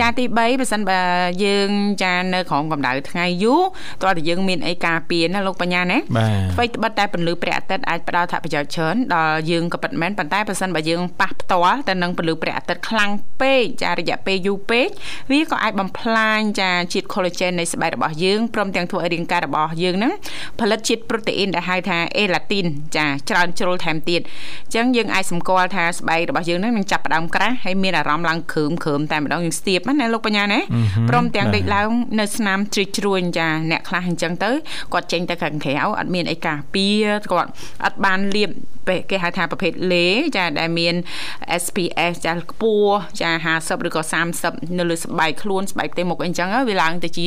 [0.00, 1.00] ចាទី3បើសិនបើ
[1.44, 1.70] យើង
[2.02, 3.62] ចានៅក្រោមកម្ដៅថ្ងៃយូរ
[4.02, 5.98] តើតើយើងមានអីការពារណាលោកបញ្ញាណា
[6.54, 14.88] អ្វីត្បិតតែពន្លឺព្រះអាទិត្យអាចផ្ដល់អត្ថប្រយោជន៍ច្រើនដល់យើងក៏ពិតមែនប៉ុន្តែបើសិនបើយើងប៉ះផ្ទាល់ទៅនឹងពន្លឺព្រះអាទិត្យខ្លាំងពេកចារយៈពេលយូរពេក
[15.30, 20.12] វាក៏អាចបំផ្លាញចាជាតិ collagen នៃស្បែករបស់យើងព្រមទាំងធ្វើឲ្យរាងកាយរបស់យើងហ្នឹង
[20.60, 22.66] ផលិតជាតិប្រូតេអ៊ីនដែលហៅថាអេឡាទីន
[22.96, 30.60] ចាច្រើនជ្រុលថែមទៀតអញ្ចឹងយើងអាចសម្គាល់ថាស្បែករបស់យើងហ្នឹងនឹងចាប់ផ្ដើមក្រាស់ហើយមានអារម្មណ៍ឡើងគ្រើមគ្រើមតែម្ដងយើងស្ទាបណាលោកបញ្ញាណា
[31.10, 31.88] ព្រមទាំងដេកឡើង
[32.20, 34.50] នៅស្នាមជ្រិចជ្រួញចាអ្នកខ្លះអញ្ចឹងទៅ
[34.92, 37.50] គាត់ចេញទៅខាងក្រៅអត់មានអីការពារគាត់
[37.84, 38.50] អត់បានលាប
[39.10, 40.06] គេហៅថាប្រភេទលេ
[40.36, 40.94] ចាដែលមាន
[41.62, 44.02] SPS ចាខ្ពស់ចា50ឬក៏
[44.40, 47.26] 30នៅលើស្បែកខ្លួនស្បែកផ្ទៃមុខអីចឹងវាឡើងទៅជា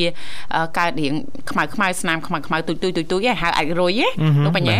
[0.78, 1.14] កើតរៀង
[1.50, 4.00] ខ្មៅខ្មៅស្នាមខ្មៅខ្មៅទុយទុយទុយទុយហៅអាចរុយ
[4.44, 4.76] លោកបញ្ញា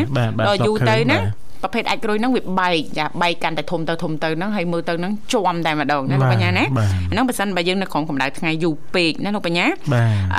[0.49, 1.19] ដល់យូរទៅណា
[1.63, 6.65] ប្រភេទអាចក្រួយហ្នឹងវាបែកចាបែកកាន់តែធំទៅធំទៅហ្នឹងហើយមើលទៅហ្នឹងជាប់តែម្ដងណាលោកបញ្ញាណា
[7.13, 9.67] ហ្នឹងបើសិនបើយើងនៅក្នុងកម្ដៅថ្ងៃយូរពេកណាលោកបញ្ញា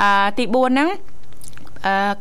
[0.00, 0.88] អឺទី4ហ្នឹង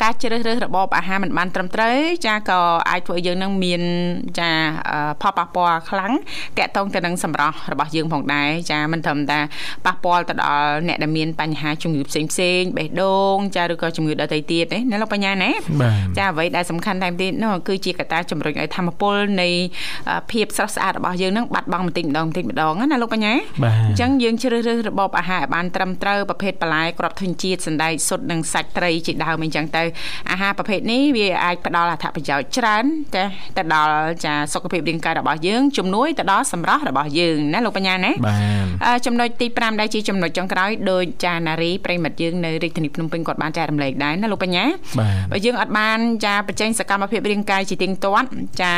[0.01, 1.95] ការជ្រើសរើសរបបអាហារមិនបានត្រឹមត្រូវ
[2.27, 3.81] ចាក៏អាចធ្វើឲ្យយើងនឹងមាន
[4.39, 4.49] ចា
[5.21, 6.11] ផលប៉ះពាល់ខ្លាំង
[6.57, 9.39] តាក់ទងទៅនឹងសម្រស់របស់យើងផងដែរចាមិនត្រឹមតែ
[9.85, 15.51] ប៉ះពាល់ទៅដល់អ្នកដែលមានបញ្ហាជំងឺផ្សេងផ្សេងបេះដូងចាឬក៏ជំងឺដទៃទៀតណាលោកបញ្ញាណា
[16.17, 19.49] ចាអ្វីដែលសំខាន់តែទៀតនោះគឺជាកត្តាជំរុញឲ្យធម្មពលនៃ
[20.31, 29.83] ភាពស្រស់ស្អាតរបស់យើងនឹងបាត់បង់បន្តិចម្ដងបន្តិចម្ដងណាលោកបញ្ញាអញ្ចឹងយើងជ្រើសរើសរបបអាហារឲ្យបានត្រឹមត្រូវប្រភេទបន្លែគ្រាប់ធញ្ជាតិសណ្តែកសុទ្ធនិងសាច់ត្រីជាដើមអញ្ចឹងទៅ
[30.31, 32.85] អាហារប្រភេទនេះវាអាចផ្ដល់អត្ថប្រយោជន៍ច្រើន
[33.15, 33.23] តែ
[33.57, 33.93] ទៅដល់
[34.25, 38.35] ចាសុខភាពរាងកាយរបស់យើងជំនួយទៅដល់សម្រស់របស់យើងណាលោកបញ្ញាណាបា
[38.97, 44.65] ទចំណុចទី5ដែលជាចំណុចចុងក្រោយដោយចាណារីប្រិមិត្តយើងនៅរាជធានីភ្នំពេញគាត់បានចែករំលែកដែរណាលោកបញ្ញា
[45.31, 48.29] បើយើងអត់បានចាបញ្ចេញសកម្មភាពរាងកាយជាទៀងទាត់
[48.61, 48.73] ចា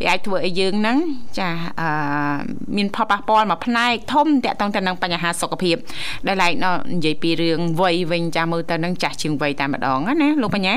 [0.00, 0.98] វាអាចធ្វើឲ្យយើងហ្នឹង
[1.38, 1.48] ចា
[1.80, 1.88] អឺ
[2.76, 5.76] មានផលប៉ះពាល់មួយផ្នែកធំតាក់ទងទៅនឹងបញ្ហាសុខភាព
[6.26, 10.74] ដែលឡែកនិយាយពីរឿងវ័យវិញចាមើលទៅនឹងចាស់ជាងវ័យតែម្ដងណាលោកបញ្ញា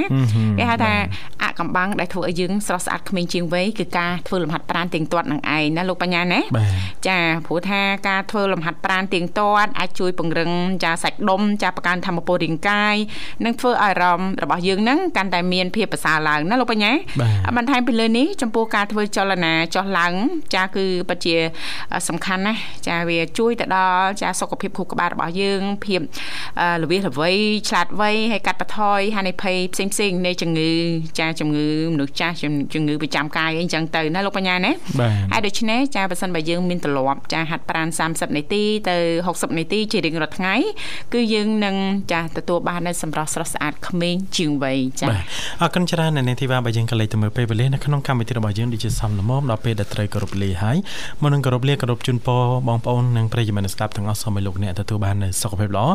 [0.58, 0.94] គេហៅថា
[1.42, 6.42] អកំបាំងដែលធ្វើឲ្យយើងស្រស់ស្អាតក្មេងជាងវ័យគឺការធ្វើលំហាត់ប្រាណទៀងទាត់នឹងឯងណាលោកបញ្ញាណា
[7.08, 10.52] ចាព្រោះថាការធ្វើលំហាត់ប្រាណទៀងទាត់អាចជួយពង្រឹង
[10.84, 12.96] ចាសាច់ដុំចាបង្កើនធម៌ពលរាងកាយ
[13.46, 16.92] និងធ្វើឲ្យអារម្មណ៍របស់យើងហ្នឹងកាន់តែមានភាពប្រសើរឡើងណាលោកបញ្ញា
[17.58, 20.14] បន្ថែមពីលើនេះចំពោះការធ្វើចលនាចុះឡើង
[20.56, 21.36] ចាគឺពិតជា
[22.08, 26.02] សំខាន់ណាស់ចាវាជួយទៅដល់ចាសុខភាពខួរក្បាលរបស់យើងភាព
[26.84, 27.32] ល្វីល្វី
[27.70, 30.70] ឆ្លាតវៃហើយកាត់បន្ថយហានិភ័យផ្សេងផ្សេងនៃជំងឺ
[31.20, 32.36] ចាជំងឺមនុស្សចាស់
[32.74, 34.72] ជំងឺប្រចាំកាយអីចឹងទៅណាលោកបញ្ញាណា
[35.32, 40.56] ហើយដូច្នេះចាបើសិនបើយើងមានទម្លាប់ចាហាត់ប្រាណ30នាទីទៅ60នាទីជារៀងរាល់ថ្ងៃ
[41.14, 41.76] គឺយើងនឹង
[42.14, 45.24] ចាទទួលបាននូវសម្រស់ស្រស់ស្អាតក្មេងជាងវ័យចាបាទ
[45.62, 50.78] អរគុណច្រើននៅនាងធីវ៉ាបើយើងក៏លេចទៅមើលពេលវេលានៅក្នុងកម្មវិធីរបស់យើងដូចជាសំលមមដល់ពេលដែលត្រូវគោរពលាហើយ
[51.22, 55.86] មុននឹងគោរពលាគោរពជូនពរបងប្អូននិងប្រិយមិត្តស្ដាប់ទាំងអស់សូមឲ្យលោកអ្នកទទួលបាននូវសុខភាពល្អ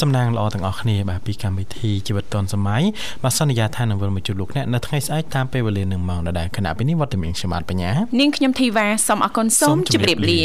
[0.00, 2.81] សំណាងល្អទាំងអស់គ្នាបាទពីកម្មវិធីជីវិតឌុនសម័យ
[3.22, 10.40] បាទសន្យាថានឹងវិលមកជួបលោកអ្នកនៅថ្ងៃស្អែកតាមពេលវេលានឹងម៉ោងដដែលគណៈពេលនេះវត្តមានខ្ញុំបាទបញ្ញានាងខ្ញុំធីវ៉ាសូមអរគុណសូមជម្រាបលា